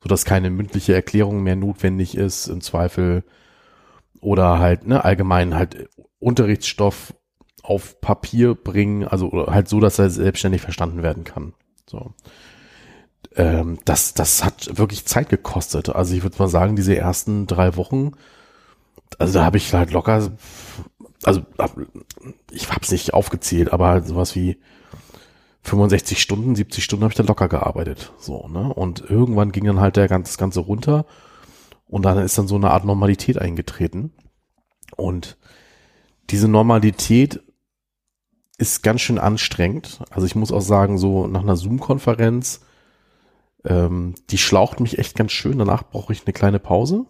[0.00, 3.24] so dass keine mündliche Erklärung mehr notwendig ist, im Zweifel.
[4.20, 5.88] Oder halt, ne, allgemein halt
[6.18, 7.14] Unterrichtsstoff
[7.62, 11.52] auf Papier bringen, also halt so, dass er selbstständig verstanden werden kann.
[11.88, 12.12] So.
[13.36, 15.88] Ähm, das, das hat wirklich Zeit gekostet.
[15.88, 18.12] Also ich würde mal sagen, diese ersten drei Wochen,
[19.18, 20.30] also da habe ich halt locker
[21.24, 21.42] also
[22.50, 24.58] ich habe es nicht aufgezählt, aber halt sowas wie
[25.62, 28.12] 65 Stunden, 70 Stunden habe ich da locker gearbeitet.
[28.18, 28.72] So, ne?
[28.72, 31.06] Und irgendwann ging dann halt der ganze, das Ganze runter
[31.86, 34.12] und dann ist dann so eine Art Normalität eingetreten.
[34.96, 35.36] Und
[36.30, 37.42] diese Normalität
[38.58, 40.00] ist ganz schön anstrengend.
[40.10, 42.60] Also ich muss auch sagen, so nach einer Zoom-Konferenz,
[43.64, 45.58] ähm, die schlaucht mich echt ganz schön.
[45.58, 47.06] Danach brauche ich eine kleine Pause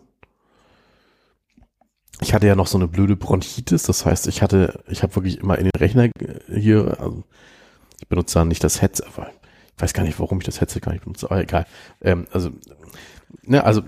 [2.21, 5.39] ich hatte ja noch so eine blöde Bronchitis, das heißt, ich hatte, ich habe wirklich
[5.39, 6.11] immer in den Rechner
[6.53, 7.25] hier, also
[8.01, 9.31] ich benutze dann nicht das Headset, aber
[9.77, 11.67] ich weiß gar nicht, warum ich das Headset gar nicht benutze, aber egal.
[12.01, 12.51] Ähm, also,
[13.43, 13.83] ne, also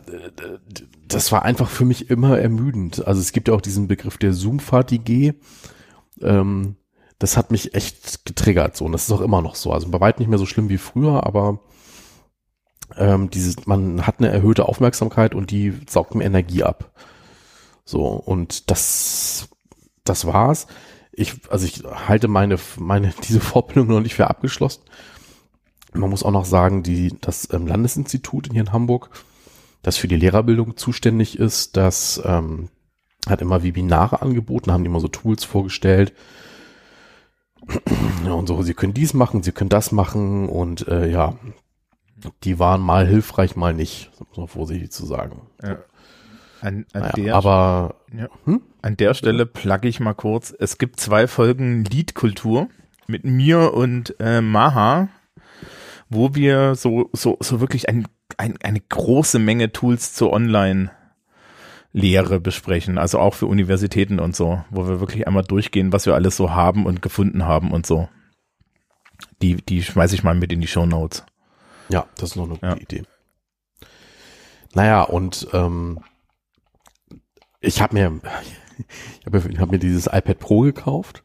[1.08, 3.04] das war einfach für mich immer ermüdend.
[3.06, 5.34] Also es gibt ja auch diesen Begriff der Zoom-Fatigue.
[6.20, 6.76] Ähm,
[7.20, 9.72] das hat mich echt getriggert so und das ist auch immer noch so.
[9.72, 11.60] Also bei weitem nicht mehr so schlimm wie früher, aber
[12.96, 16.90] ähm, dieses, man hat eine erhöhte Aufmerksamkeit und die saugt mir Energie ab.
[17.84, 19.48] So, und das,
[20.02, 20.66] das war's.
[21.12, 24.82] Ich, also ich halte meine, meine, diese Fortbildung noch nicht für abgeschlossen.
[25.92, 29.10] Man muss auch noch sagen, die, das ähm, Landesinstitut hier in Hamburg,
[29.82, 32.70] das für die Lehrerbildung zuständig ist, das ähm,
[33.28, 36.14] hat immer Webinare angeboten, haben die immer so Tools vorgestellt.
[38.24, 41.34] Ja, und so, sie können dies machen, sie können das machen und äh, ja,
[42.44, 45.42] die waren mal hilfreich, mal nicht, so vorsichtig zu sagen.
[45.62, 45.78] Ja.
[46.60, 48.28] An, an naja, der, aber ja.
[48.44, 48.60] hm?
[48.82, 50.54] an der Stelle plugge ich mal kurz.
[50.58, 52.68] Es gibt zwei Folgen Liedkultur
[53.06, 55.08] mit mir und äh, Maha,
[56.10, 58.06] wo wir so so so wirklich ein,
[58.36, 60.90] ein, eine große Menge Tools zur Online
[61.92, 66.14] Lehre besprechen, also auch für Universitäten und so, wo wir wirklich einmal durchgehen, was wir
[66.14, 68.08] alles so haben und gefunden haben und so.
[69.42, 71.24] Die, die schmeiße ich mal mit in die Show Notes.
[71.88, 72.76] Ja, das ist noch eine gute ja.
[72.76, 73.02] Idee.
[74.74, 75.98] Naja, und ähm,
[77.60, 78.20] ich habe mir,
[79.20, 81.24] ich habe hab mir dieses iPad Pro gekauft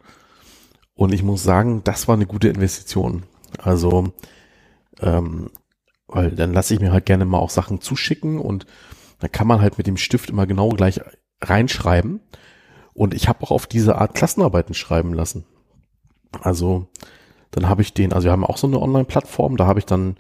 [0.95, 3.24] und ich muss sagen, das war eine gute Investition.
[3.59, 4.13] Also,
[4.99, 5.51] ähm,
[6.07, 8.66] weil dann lasse ich mir halt gerne mal auch Sachen zuschicken und
[9.20, 11.01] dann kann man halt mit dem Stift immer genau gleich
[11.41, 12.22] reinschreiben.
[12.93, 15.45] Und ich habe auch auf diese Art Klassenarbeiten schreiben lassen.
[16.41, 16.88] Also
[17.51, 20.18] dann habe ich den, also wir haben auch so eine Online-Plattform, da habe ich dann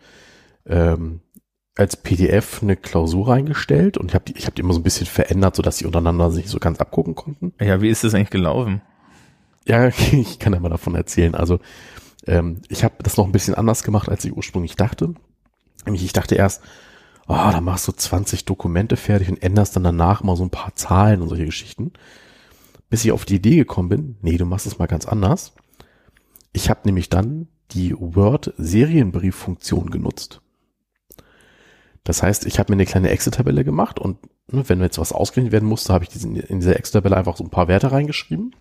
[0.65, 1.21] ähm,
[1.75, 4.83] als PDF eine Klausur reingestellt und ich habe die, ich habe die immer so ein
[4.83, 7.53] bisschen verändert, so dass sie untereinander sich so ganz abgucken konnten.
[7.59, 8.81] Ja, wie ist das eigentlich gelaufen?
[9.67, 11.35] Ja, ich kann ja mal davon erzählen.
[11.35, 11.59] Also
[12.25, 15.13] ähm, ich habe das noch ein bisschen anders gemacht, als ich ursprünglich dachte.
[15.85, 16.61] Nämlich ich dachte erst,
[17.27, 20.75] oh, da machst du 20 Dokumente fertig und änderst dann danach mal so ein paar
[20.75, 21.93] Zahlen und solche Geschichten.
[22.89, 25.53] Bis ich auf die Idee gekommen bin, nee, du machst es mal ganz anders.
[26.53, 30.41] Ich habe nämlich dann die Word-Serienbrief-Funktion genutzt.
[32.03, 34.19] Das heißt, ich habe mir eine kleine Excel-Tabelle gemacht und
[34.51, 37.43] ne, wenn jetzt was ausgerechnet werden musste, habe ich diesen, in diese Excel-Tabelle einfach so
[37.43, 38.55] ein paar Werte reingeschrieben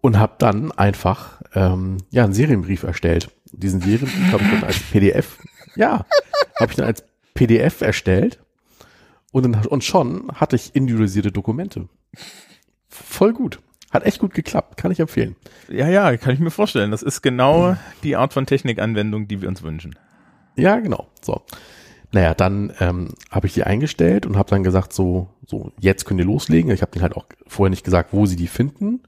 [0.00, 3.30] und habe dann einfach ähm, ja einen Serienbrief erstellt.
[3.52, 5.38] Diesen Serienbrief habe ich dann als PDF,
[5.76, 6.04] ja,
[6.58, 7.04] habe ich dann als
[7.34, 8.38] PDF erstellt
[9.32, 11.88] und, dann, und schon hatte ich individualisierte Dokumente.
[12.88, 13.60] Voll gut.
[13.90, 15.36] Hat echt gut geklappt, kann ich empfehlen.
[15.68, 16.90] Ja, ja, kann ich mir vorstellen.
[16.90, 19.94] Das ist genau die Art von Technikanwendung, die wir uns wünschen.
[20.56, 21.06] Ja, genau.
[21.22, 21.42] So.
[22.12, 26.20] Naja, dann ähm, habe ich die eingestellt und habe dann gesagt, so, so, jetzt könnt
[26.20, 26.70] ihr loslegen.
[26.70, 29.02] Ich habe denen halt auch vorher nicht gesagt, wo sie die finden.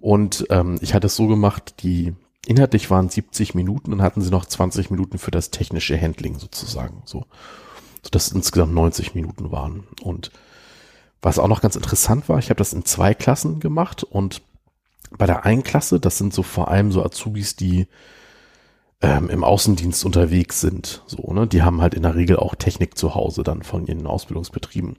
[0.00, 2.14] Und ähm, ich hatte es so gemacht, die
[2.46, 7.02] inhaltlich waren 70 Minuten und hatten sie noch 20 Minuten für das technische Handling sozusagen.
[7.04, 7.26] So,
[8.02, 9.84] so dass insgesamt 90 Minuten waren.
[10.02, 10.30] Und
[11.20, 14.42] was auch noch ganz interessant war, ich habe das in zwei Klassen gemacht und
[15.16, 17.86] bei der einen Klasse, das sind so vor allem so Azubis, die
[19.02, 21.02] ähm, im Außendienst unterwegs sind.
[21.06, 21.46] So, ne?
[21.46, 24.96] Die haben halt in der Regel auch Technik zu Hause dann von ihren Ausbildungsbetrieben.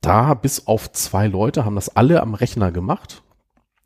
[0.00, 3.22] Da bis auf zwei Leute haben das alle am Rechner gemacht.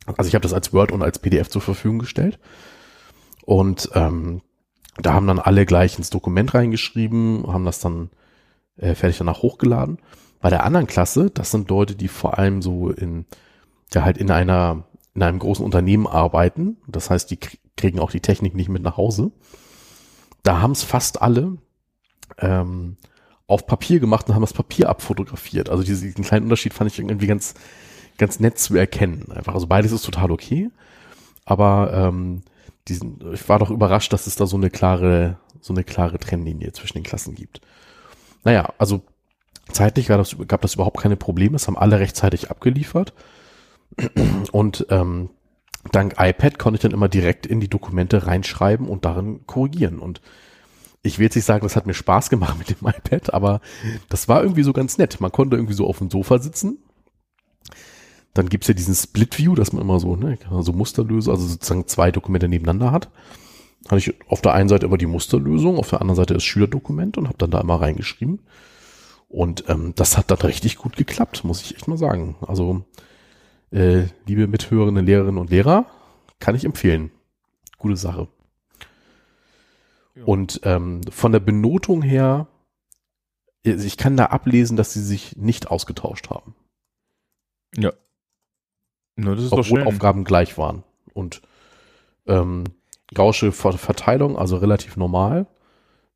[0.07, 2.39] Also ich habe das als Word und als PDF zur Verfügung gestellt.
[3.45, 4.43] Und ähm,
[4.99, 8.11] da haben dann alle gleich ins Dokument reingeschrieben, haben das dann
[8.77, 9.99] äh, fertig danach hochgeladen.
[10.41, 13.27] Bei der anderen Klasse, das sind Leute, die vor allem so in,
[13.93, 14.85] ja halt in einer,
[15.15, 16.79] in einem großen Unternehmen arbeiten.
[16.87, 17.39] Das heißt, die
[17.77, 19.33] kriegen auch die Technik nicht mit nach Hause.
[20.43, 21.59] Da haben es fast alle
[22.39, 22.97] ähm,
[23.47, 25.69] auf Papier gemacht und haben das Papier abfotografiert.
[25.69, 27.55] Also diesen kleinen Unterschied fand ich irgendwie ganz,
[28.21, 29.33] ganz nett zu erkennen.
[29.33, 30.71] Einfach, also beides ist total okay.
[31.45, 32.43] Aber ähm,
[32.87, 36.73] diesen, ich war doch überrascht, dass es da so eine klare, so eine klare Trennlinie
[36.73, 37.61] zwischen den Klassen gibt.
[38.45, 39.03] Naja, also
[39.73, 41.57] zeitlich war das, gab das überhaupt keine Probleme.
[41.57, 43.15] Es haben alle rechtzeitig abgeliefert.
[44.53, 45.31] Und ähm,
[45.91, 49.99] dank iPad konnte ich dann immer direkt in die Dokumente reinschreiben und darin korrigieren.
[49.99, 50.21] Und
[51.03, 53.61] ich will jetzt nicht sagen, das hat mir Spaß gemacht mit dem iPad, aber
[54.09, 55.21] das war irgendwie so ganz nett.
[55.21, 56.79] Man konnte irgendwie so auf dem Sofa sitzen.
[58.35, 61.87] Dann gibt's ja diesen Split View, dass man immer so, ne, so Musterlöse, also sozusagen
[61.87, 63.11] zwei Dokumente nebeneinander hat.
[63.87, 67.19] Hatte ich auf der einen Seite immer die Musterlösung, auf der anderen Seite das Schülerdokument
[67.19, 68.41] und habe dann da immer reingeschrieben.
[69.29, 72.37] Und ähm, das hat dann richtig gut geklappt, muss ich echt mal sagen.
[72.47, 72.85] Also
[73.71, 75.87] äh, liebe mithörende Lehrerinnen und Lehrer,
[76.41, 77.11] kann ich empfehlen.
[77.79, 78.29] Gute Sache.
[80.15, 80.25] Ja.
[80.25, 82.49] Und ähm, von der Benotung her,
[83.65, 86.55] also ich kann da ablesen, dass sie sich nicht ausgetauscht haben.
[87.77, 87.93] Ja.
[89.21, 89.87] Na, das ist Obwohl doch schön.
[89.87, 90.83] Aufgaben gleich waren.
[91.13, 91.43] Und
[92.27, 92.65] ähm,
[93.15, 95.47] gausche Verteilung, also relativ normal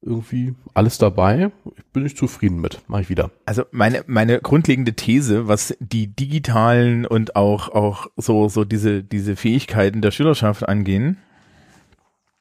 [0.05, 1.51] irgendwie alles dabei.
[1.93, 2.83] Bin ich zufrieden mit.
[2.89, 3.31] Mach ich wieder.
[3.47, 9.37] Also meine, meine grundlegende These, was die digitalen und auch, auch so, so diese, diese
[9.37, 11.19] Fähigkeiten der Schülerschaft angehen,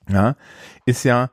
[0.09, 0.35] ja,
[0.85, 1.29] ist ja,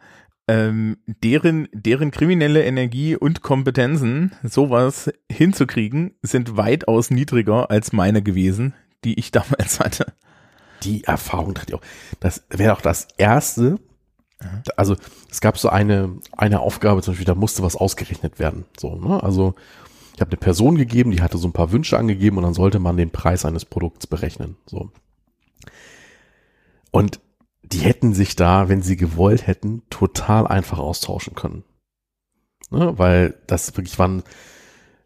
[0.46, 8.74] ähm, deren, deren kriminelle Energie und Kompetenzen, sowas hinzukriegen, sind weitaus niedriger als meine gewesen,
[9.04, 10.12] die ich damals hatte.
[10.82, 11.82] Die Erfahrung tritt auch.
[12.20, 13.78] Das wäre auch das erste,
[14.76, 14.96] also
[15.30, 18.64] es gab so eine, eine Aufgabe, zum Beispiel, da musste was ausgerechnet werden.
[18.78, 19.22] So, ne?
[19.22, 19.54] Also
[20.14, 22.78] ich habe eine Person gegeben, die hatte so ein paar Wünsche angegeben und dann sollte
[22.78, 24.56] man den Preis eines Produkts berechnen.
[24.66, 24.90] So.
[26.90, 27.20] Und
[27.62, 31.64] die hätten sich da, wenn sie gewollt hätten, total einfach austauschen können.
[32.70, 32.98] Ne?
[32.98, 34.22] Weil das wirklich waren,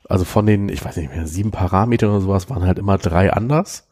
[0.09, 3.33] also von den, ich weiß nicht mehr, sieben Parametern oder sowas, waren halt immer drei
[3.33, 3.89] anders.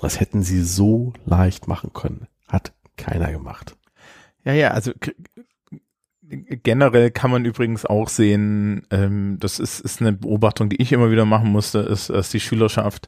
[0.00, 2.26] Das hätten sie so leicht machen können.
[2.48, 3.76] Hat keiner gemacht.
[4.44, 4.92] Ja, ja, also
[6.28, 11.10] generell kann man übrigens auch sehen, ähm, das ist, ist eine Beobachtung, die ich immer
[11.10, 13.06] wieder machen musste, ist, dass die Schülerschaft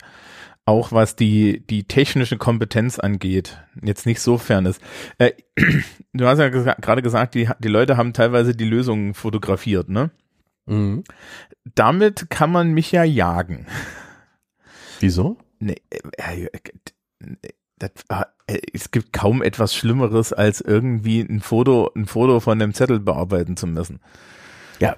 [0.65, 4.81] auch was die, die technische Kompetenz angeht, jetzt nicht so fern ist.
[5.17, 5.33] Äh,
[6.13, 10.11] du hast ja gerade gesagt, die, die Leute haben teilweise die Lösungen fotografiert, ne?
[10.69, 11.05] Mhm.
[11.75, 13.67] Damit kann man mich ja jagen.
[15.01, 15.37] Wieso?
[15.59, 16.61] Nee, äh, äh,
[17.79, 17.91] das,
[18.47, 23.01] äh, es gibt kaum etwas Schlimmeres, als irgendwie ein Foto, ein Foto von dem Zettel
[23.01, 24.01] bearbeiten zu müssen.
[24.81, 24.97] Ja,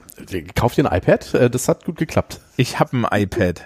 [0.54, 2.40] kauf dir ein iPad, das hat gut geklappt.
[2.58, 3.64] Ich habe ein iPad.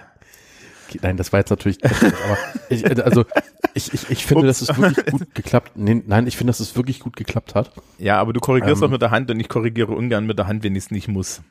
[1.01, 2.37] Nein, das war jetzt natürlich, aber
[2.69, 3.25] ich, also
[3.73, 4.59] ich, ich, ich finde, Ups.
[4.59, 5.71] dass es wirklich gut geklappt.
[5.75, 7.71] Nee, nein, ich finde, dass es wirklich gut geklappt hat.
[7.97, 10.47] Ja, aber du korrigierst ähm, doch mit der Hand und ich korrigiere ungern mit der
[10.47, 11.41] Hand, wenn ich es nicht muss.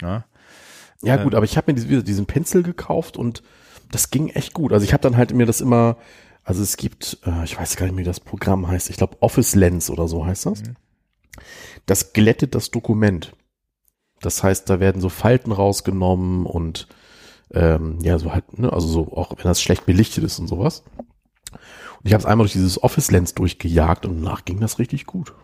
[0.00, 0.24] Ja,
[1.02, 1.24] ja ähm.
[1.24, 3.42] gut, aber ich habe mir diesen, diesen Pencil gekauft und
[3.90, 4.72] das ging echt gut.
[4.72, 5.96] Also ich habe dann halt mir das immer
[6.44, 8.90] also es gibt, äh, ich weiß gar nicht, wie das Programm heißt.
[8.90, 10.62] Ich glaube Office Lens oder so heißt das.
[10.62, 10.76] Mhm.
[11.86, 13.32] Das glättet das Dokument.
[14.20, 16.88] Das heißt, da werden so Falten rausgenommen und
[17.52, 20.84] ähm, ja, so halt, ne, also so auch wenn das schlecht belichtet ist und sowas.
[21.52, 25.06] Und ich habe es einmal durch dieses Office Lens durchgejagt und danach ging das richtig
[25.06, 25.34] gut.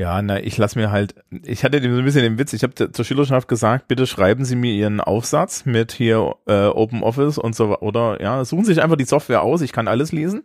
[0.00, 2.90] Ja, na, ich lass mir halt, ich hatte so ein bisschen den Witz, ich habe
[2.90, 7.54] zur Schülerschaft gesagt, bitte schreiben Sie mir Ihren Aufsatz mit hier äh, Open Office und
[7.54, 10.44] so oder ja, suchen Sie sich einfach die Software aus, ich kann alles lesen.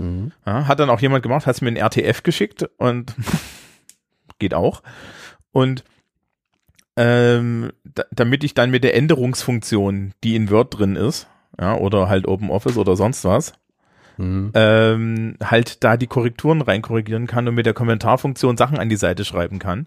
[0.00, 0.32] Mhm.
[0.44, 3.14] Ja, hat dann auch jemand gemacht, hat mir ein RTF geschickt und
[4.40, 4.82] geht auch.
[5.52, 5.84] Und
[6.96, 11.28] ähm, da, damit ich dann mit der Änderungsfunktion, die in Word drin ist,
[11.60, 13.52] ja, oder halt Open Office oder sonst was,
[14.16, 14.50] mhm.
[14.54, 19.24] ähm, halt da die Korrekturen reinkorrigieren kann und mit der Kommentarfunktion Sachen an die Seite
[19.24, 19.86] schreiben kann.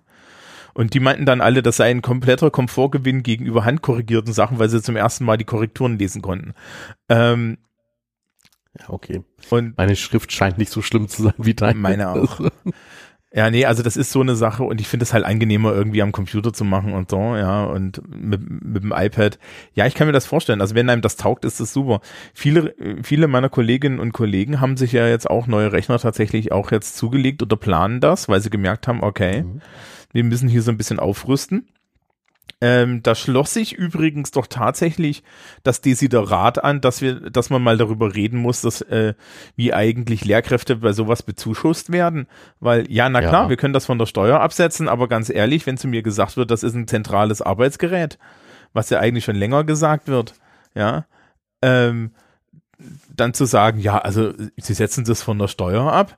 [0.73, 4.81] Und die meinten dann alle, das sei ein kompletter Komfortgewinn gegenüber handkorrigierten Sachen, weil sie
[4.81, 6.53] zum ersten Mal die Korrekturen lesen konnten.
[7.09, 7.57] Ähm,
[8.79, 9.23] ja, okay.
[9.49, 11.79] Und meine Schrift scheint nicht so schlimm zu sein wie deine.
[11.79, 12.39] Meine auch.
[13.31, 16.01] Ja, nee, also das ist so eine Sache und ich finde es halt angenehmer irgendwie
[16.01, 19.37] am Computer zu machen und so, ja, und mit, mit dem iPad.
[19.75, 20.61] Ja, ich kann mir das vorstellen.
[20.61, 22.01] Also wenn einem das taugt, ist das super.
[22.33, 22.73] Viele,
[23.03, 26.97] viele meiner Kolleginnen und Kollegen haben sich ja jetzt auch neue Rechner tatsächlich auch jetzt
[26.97, 29.61] zugelegt oder planen das, weil sie gemerkt haben, okay, mhm.
[30.11, 31.67] wir müssen hier so ein bisschen aufrüsten.
[32.61, 35.23] Ähm, da schloss sich übrigens doch tatsächlich
[35.63, 39.13] das Desiderat an, dass wir, dass man mal darüber reden muss, dass äh,
[39.55, 42.27] wie eigentlich Lehrkräfte bei sowas bezuschusst werden.
[42.59, 43.49] Weil ja, na klar, ja.
[43.49, 46.51] wir können das von der Steuer absetzen, aber ganz ehrlich, wenn zu mir gesagt wird,
[46.51, 48.19] das ist ein zentrales Arbeitsgerät,
[48.73, 50.33] was ja eigentlich schon länger gesagt wird,
[50.75, 51.05] ja,
[51.61, 52.11] ähm,
[53.13, 56.17] dann zu sagen, ja, also sie setzen das von der Steuer ab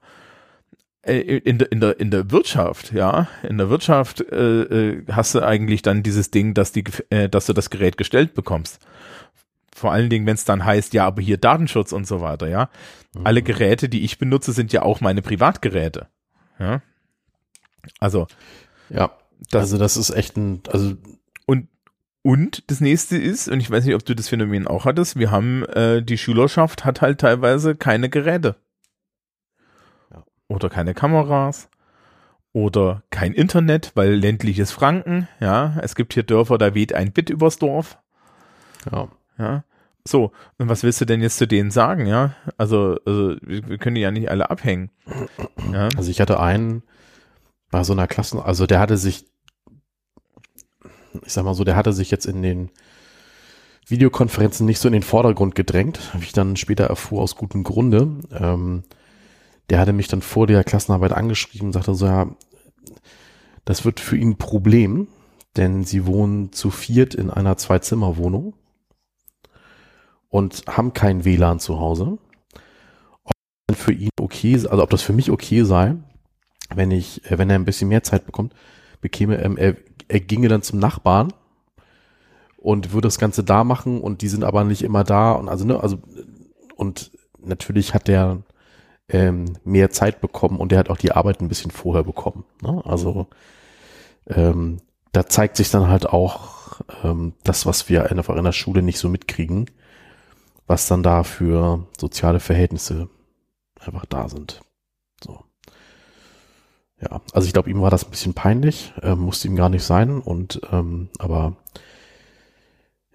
[1.03, 5.41] in der, in der, in der Wirtschaft, ja, in der Wirtschaft äh, äh, hast du
[5.41, 8.79] eigentlich dann dieses Ding, dass die, äh, dass du das Gerät gestellt bekommst.
[9.75, 12.69] Vor allen Dingen, wenn es dann heißt, ja, aber hier Datenschutz und so weiter, ja.
[13.15, 13.25] Mhm.
[13.25, 16.07] Alle Geräte, die ich benutze, sind ja auch meine Privatgeräte.
[16.59, 16.83] Ja.
[17.99, 18.27] Also.
[18.89, 19.11] Ja.
[19.49, 20.93] Das, also das ist echt ein, also.
[21.47, 21.67] Und,
[22.21, 25.31] und das nächste ist, und ich weiß nicht, ob du das Phänomen auch hattest, wir
[25.31, 28.57] haben, äh, die Schülerschaft hat halt teilweise keine Geräte
[30.51, 31.69] oder keine Kameras
[32.53, 37.29] oder kein Internet, weil ländliches Franken, ja, es gibt hier Dörfer, da weht ein Bit
[37.29, 37.97] übers Dorf.
[38.91, 39.07] Ja.
[39.37, 39.63] Ja.
[40.05, 42.33] So, und was willst du denn jetzt zu denen sagen, ja?
[42.57, 44.89] Also, also wir können die ja nicht alle abhängen.
[45.71, 45.89] Ja?
[45.95, 46.83] Also ich hatte einen
[47.69, 49.25] bei so einer Klassen, also der hatte sich,
[51.23, 52.71] ich sag mal so, der hatte sich jetzt in den
[53.87, 58.09] Videokonferenzen nicht so in den Vordergrund gedrängt, wie ich dann später erfuhr aus gutem Grunde.
[58.31, 58.83] Ähm,
[59.71, 62.27] der hatte mich dann vor der Klassenarbeit angeschrieben und sagte so, ja,
[63.63, 65.07] das wird für ihn ein Problem,
[65.55, 68.53] denn sie wohnen zu viert in einer Zwei-Zimmer-Wohnung
[70.27, 72.17] und haben kein WLAN zu Hause.
[73.23, 73.31] Ob
[73.67, 75.95] das für ihn okay, also ob das für mich okay sei,
[76.75, 78.53] wenn ich, äh, wenn er ein bisschen mehr Zeit bekommt,
[78.99, 79.77] bekäme, ähm, er,
[80.09, 81.31] er ginge dann zum Nachbarn
[82.57, 85.63] und würde das Ganze da machen und die sind aber nicht immer da und also,
[85.63, 85.97] ne, also,
[86.75, 88.43] und natürlich hat der
[89.11, 92.45] ähm, mehr Zeit bekommen und der hat auch die Arbeit ein bisschen vorher bekommen.
[92.61, 92.81] Ne?
[92.85, 93.27] Also
[94.27, 94.77] ähm,
[95.11, 98.99] da zeigt sich dann halt auch ähm, das, was wir einfach in der Schule nicht
[98.99, 99.69] so mitkriegen,
[100.67, 103.09] was dann da für soziale Verhältnisse
[103.79, 104.61] einfach da sind.
[105.23, 105.43] So.
[107.01, 109.83] Ja, also ich glaube, ihm war das ein bisschen peinlich, äh, musste ihm gar nicht
[109.83, 111.57] sein und ähm, aber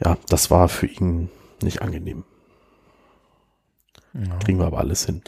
[0.05, 1.31] ja, das war für ihn
[1.63, 2.25] nicht angenehm.
[4.19, 4.37] Ja.
[4.37, 5.21] Kriegen wir aber alles hin.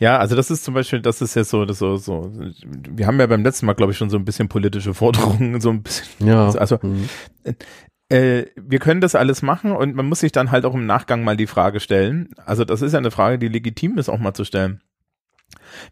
[0.00, 2.32] Ja, also das ist zum Beispiel, das ist ja so, das so, so,
[2.66, 5.70] wir haben ja beim letzten Mal, glaube ich, schon so ein bisschen politische Forderungen, so
[5.70, 6.26] ein bisschen.
[6.26, 6.50] Ja.
[6.50, 7.08] Also, mhm.
[8.08, 11.22] äh, wir können das alles machen und man muss sich dann halt auch im Nachgang
[11.22, 12.30] mal die Frage stellen.
[12.44, 14.80] Also das ist ja eine Frage, die legitim ist, auch mal zu stellen.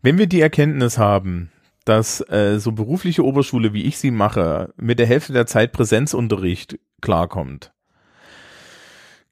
[0.03, 1.53] Wenn wir die Erkenntnis haben,
[1.85, 6.79] dass äh, so berufliche Oberschule, wie ich sie mache, mit der Hälfte der Zeit Präsenzunterricht
[7.01, 7.73] klarkommt,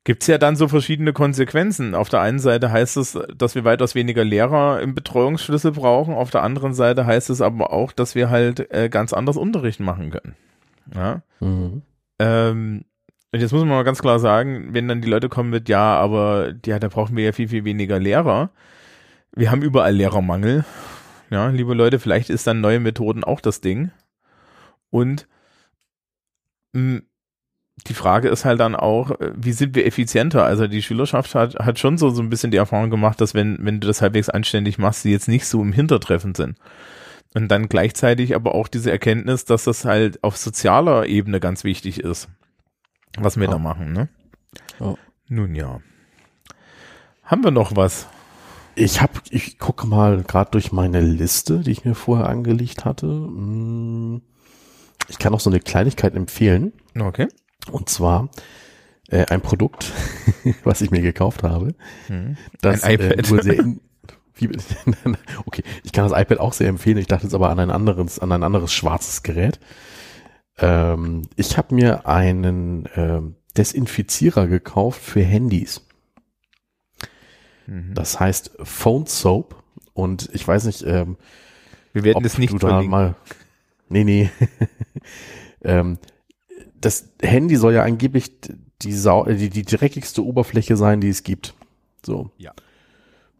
[0.08, 1.94] gibt es ja dann so verschiedene Konsequenzen.
[1.94, 6.14] Auf der einen Seite heißt es, dass wir weitaus weniger Lehrer im Betreuungsschlüssel brauchen.
[6.14, 9.80] Auf der anderen Seite heißt es aber auch, dass wir halt äh, ganz anders Unterricht
[9.80, 10.34] machen können.
[10.94, 11.20] Ja.
[11.40, 11.82] Mhm.
[12.18, 12.84] Ähm,
[13.32, 15.98] und jetzt muss man mal ganz klar sagen, wenn dann die Leute kommen mit, ja,
[15.98, 18.48] aber ja, da brauchen wir ja viel, viel weniger Lehrer.
[19.32, 20.64] Wir haben überall Lehrermangel.
[21.28, 23.90] Ja, liebe Leute, vielleicht ist dann neue Methoden auch das Ding.
[24.88, 25.28] Und
[26.72, 27.02] mh,
[27.86, 30.44] die Frage ist halt dann auch, äh, wie sind wir effizienter?
[30.44, 33.58] Also die Schülerschaft hat, hat schon so, so ein bisschen die Erfahrung gemacht, dass wenn,
[33.60, 36.58] wenn du das halbwegs anständig machst, sie jetzt nicht so im Hintertreffen sind.
[37.34, 42.00] Und dann gleichzeitig aber auch diese Erkenntnis, dass das halt auf sozialer Ebene ganz wichtig
[42.00, 42.28] ist,
[43.18, 43.52] was wir ja.
[43.52, 44.08] da machen, ne?
[44.80, 44.94] Ja.
[45.28, 45.80] Nun ja.
[47.22, 48.08] Haben wir noch was?
[48.74, 53.06] Ich habe, ich gucke mal gerade durch meine Liste, die ich mir vorher angelegt hatte.
[53.06, 54.22] Hm,
[55.08, 56.72] ich kann auch so eine Kleinigkeit empfehlen.
[56.98, 57.28] Okay.
[57.70, 58.30] Und zwar
[59.08, 59.92] äh, ein Produkt,
[60.64, 61.74] was ich mir gekauft habe.
[62.06, 62.36] Hm.
[62.60, 63.30] Das, ein iPad.
[63.30, 63.64] Äh, sehr
[65.46, 66.98] okay, ich kann das iPad auch sehr empfehlen.
[66.98, 69.58] Ich dachte jetzt aber an ein anderes, an ein anderes schwarzes Gerät.
[70.58, 75.86] Ähm, ich habe mir einen ähm, Desinfizierer gekauft für Handys.
[77.66, 77.94] Mhm.
[77.94, 79.62] Das heißt Phone Soap.
[79.92, 81.16] Und ich weiß nicht, ähm,
[81.92, 83.16] wir werden das nicht da mal.
[83.88, 84.30] Nee, nee.
[85.64, 85.98] ähm,
[86.80, 88.32] das Handy soll ja angeblich
[88.82, 91.54] die, Sau äh, die, die dreckigste Oberfläche sein, die es gibt.
[92.04, 92.30] So.
[92.38, 92.52] Ja.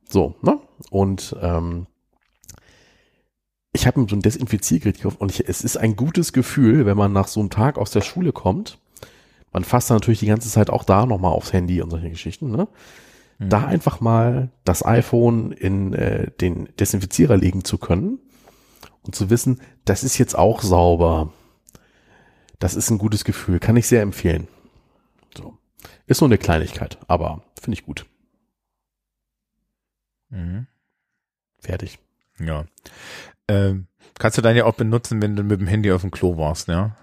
[0.09, 0.59] So, ne?
[0.91, 1.87] Und ähm,
[3.73, 7.13] ich habe so ein Desinfiziergerät gekauft und ich, es ist ein gutes Gefühl, wenn man
[7.13, 8.79] nach so einem Tag aus der Schule kommt.
[9.53, 12.51] Man fasst dann natürlich die ganze Zeit auch da nochmal aufs Handy und solche Geschichten,
[12.51, 12.69] ne?
[13.39, 13.49] Mhm.
[13.49, 18.19] Da einfach mal das iPhone in äh, den Desinfizierer legen zu können
[19.03, 21.33] und zu wissen, das ist jetzt auch sauber.
[22.59, 24.49] Das ist ein gutes Gefühl, kann ich sehr empfehlen.
[25.37, 25.57] So.
[26.07, 28.07] Ist nur eine Kleinigkeit, aber finde ich gut.
[30.31, 30.67] Mhm.
[31.61, 31.99] Fertig.
[32.39, 32.65] Ja.
[33.49, 33.87] Ähm,
[34.19, 36.69] kannst du dann ja auch benutzen, wenn du mit dem Handy auf dem Klo warst,
[36.69, 36.97] ja?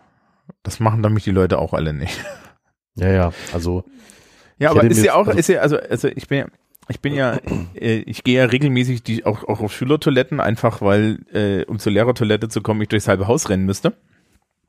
[0.63, 2.23] Das machen nämlich die Leute auch alle nicht.
[2.95, 3.83] Ja, ja, also.
[4.57, 6.47] Ja, aber ist ja auch, also, ist ja, also, also ich bin ja,
[6.87, 7.39] ich bin ja,
[7.75, 11.91] äh, ich gehe ja regelmäßig die, auch, auch auf Schülertoiletten, einfach weil, äh, um zur
[11.91, 13.97] Lehrertoilette zu kommen, ich durchs halbe Haus rennen müsste.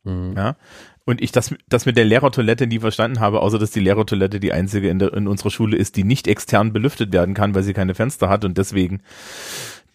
[0.07, 0.35] Mhm.
[0.37, 0.57] Ja.
[1.05, 4.53] Und ich das, das mit der Lehrertoilette nie verstanden habe, außer dass die Lehrertoilette die
[4.53, 7.75] einzige in, der, in unserer Schule ist, die nicht extern belüftet werden kann, weil sie
[7.75, 9.03] keine Fenster hat und deswegen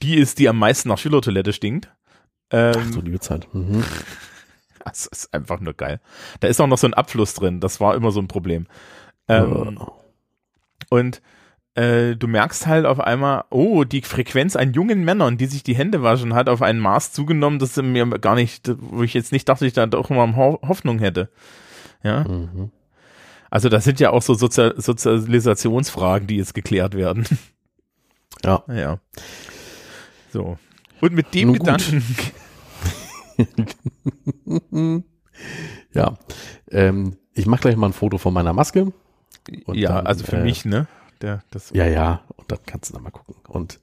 [0.01, 1.89] die ist, die am meisten nach Schülertoilette stinkt.
[2.49, 3.47] Ähm, Ach so, liebe Zeit.
[3.53, 3.83] Mhm.
[4.83, 5.99] Das ist einfach nur geil.
[6.39, 7.59] Da ist auch noch so ein Abfluss drin.
[7.59, 8.65] Das war immer so ein Problem.
[9.27, 9.91] Ähm, oh.
[10.89, 11.21] Und
[11.75, 15.75] äh, du merkst halt auf einmal, oh, die Frequenz an jungen Männern, die sich die
[15.75, 19.47] Hände waschen, hat auf ein Maß zugenommen, das mir gar nicht, wo ich jetzt nicht
[19.47, 21.29] dachte, ich da doch mal Hoffnung hätte.
[22.03, 22.25] Ja.
[22.25, 22.71] Mhm.
[23.49, 27.25] Also das sind ja auch so Sozial Sozialisationsfragen, die jetzt geklärt werden.
[28.43, 28.63] Ja.
[28.69, 28.99] Ja.
[30.31, 30.57] So.
[30.99, 32.03] Und mit dem Gedanken.
[35.93, 36.17] ja.
[36.71, 38.93] Ähm, ich mache gleich mal ein Foto von meiner Maske.
[39.73, 40.87] ja, dann, also für äh, mich, ne?
[41.21, 42.21] Der, das ja, ja.
[42.35, 43.35] Und dann kannst du dann mal gucken.
[43.47, 43.79] Und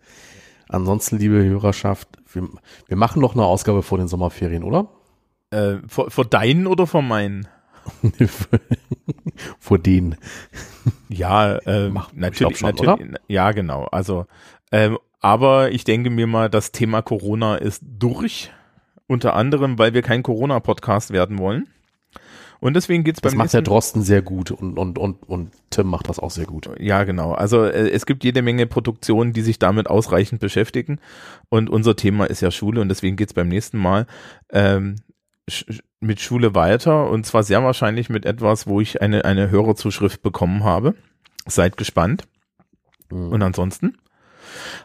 [0.69, 2.49] ansonsten, liebe Hörerschaft, wir,
[2.87, 4.89] wir machen noch eine Ausgabe vor den Sommerferien, oder?
[5.51, 7.49] Äh, vor, vor deinen oder vor meinen?
[9.59, 10.17] vor denen.
[11.09, 13.85] Ja, äh, Mach, natürlich, schon, natürlich ja, genau.
[13.85, 14.27] Also,
[14.73, 18.51] ähm, aber ich denke mir mal, das Thema Corona ist durch.
[19.07, 21.67] Unter anderem, weil wir kein Corona-Podcast werden wollen.
[22.61, 25.87] Und deswegen geht's beim Das macht der Drosten sehr gut und, und, und, und Tim
[25.87, 26.69] macht das auch sehr gut.
[26.81, 27.33] Ja, genau.
[27.33, 30.99] Also äh, es gibt jede Menge Produktionen, die sich damit ausreichend beschäftigen.
[31.49, 34.07] Und unser Thema ist ja Schule und deswegen geht's beim nächsten Mal
[34.51, 34.97] ähm,
[36.01, 37.09] mit Schule weiter.
[37.09, 40.95] Und zwar sehr wahrscheinlich mit etwas, wo ich eine, eine Hörerzuschrift bekommen habe.
[41.47, 42.27] Seid gespannt.
[43.11, 43.29] Mhm.
[43.29, 43.99] Und ansonsten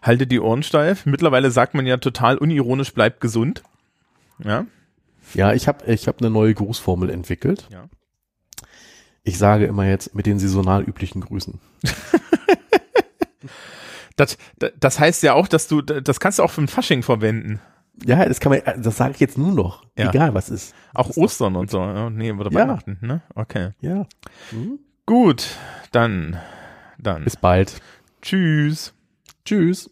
[0.01, 1.05] haltet die Ohren steif.
[1.05, 3.63] Mittlerweile sagt man ja total unironisch, bleibt gesund.
[4.43, 4.65] Ja.
[5.33, 7.67] Ja, ich habe ich hab eine neue Grußformel entwickelt.
[7.71, 7.85] Ja.
[9.23, 11.59] Ich sage immer jetzt mit den saisonal üblichen Grüßen.
[14.15, 14.37] das,
[14.79, 17.61] das heißt ja auch, dass du, das kannst du auch für ein Fasching verwenden.
[18.05, 19.85] Ja, das kann man, das sage ich jetzt nur noch.
[19.97, 20.09] Ja.
[20.09, 20.73] Egal was ist.
[20.93, 22.09] Auch das Ostern und so.
[22.09, 22.59] Nee, oder ja.
[22.59, 23.21] Weihnachten, ne?
[23.35, 23.69] Okay.
[23.81, 24.07] Ja.
[24.51, 24.79] Mhm.
[25.05, 25.57] Gut,
[25.91, 26.37] dann,
[26.97, 27.23] dann.
[27.23, 27.81] Bis bald.
[28.21, 28.93] Tschüss.
[29.45, 29.89] Tschüss.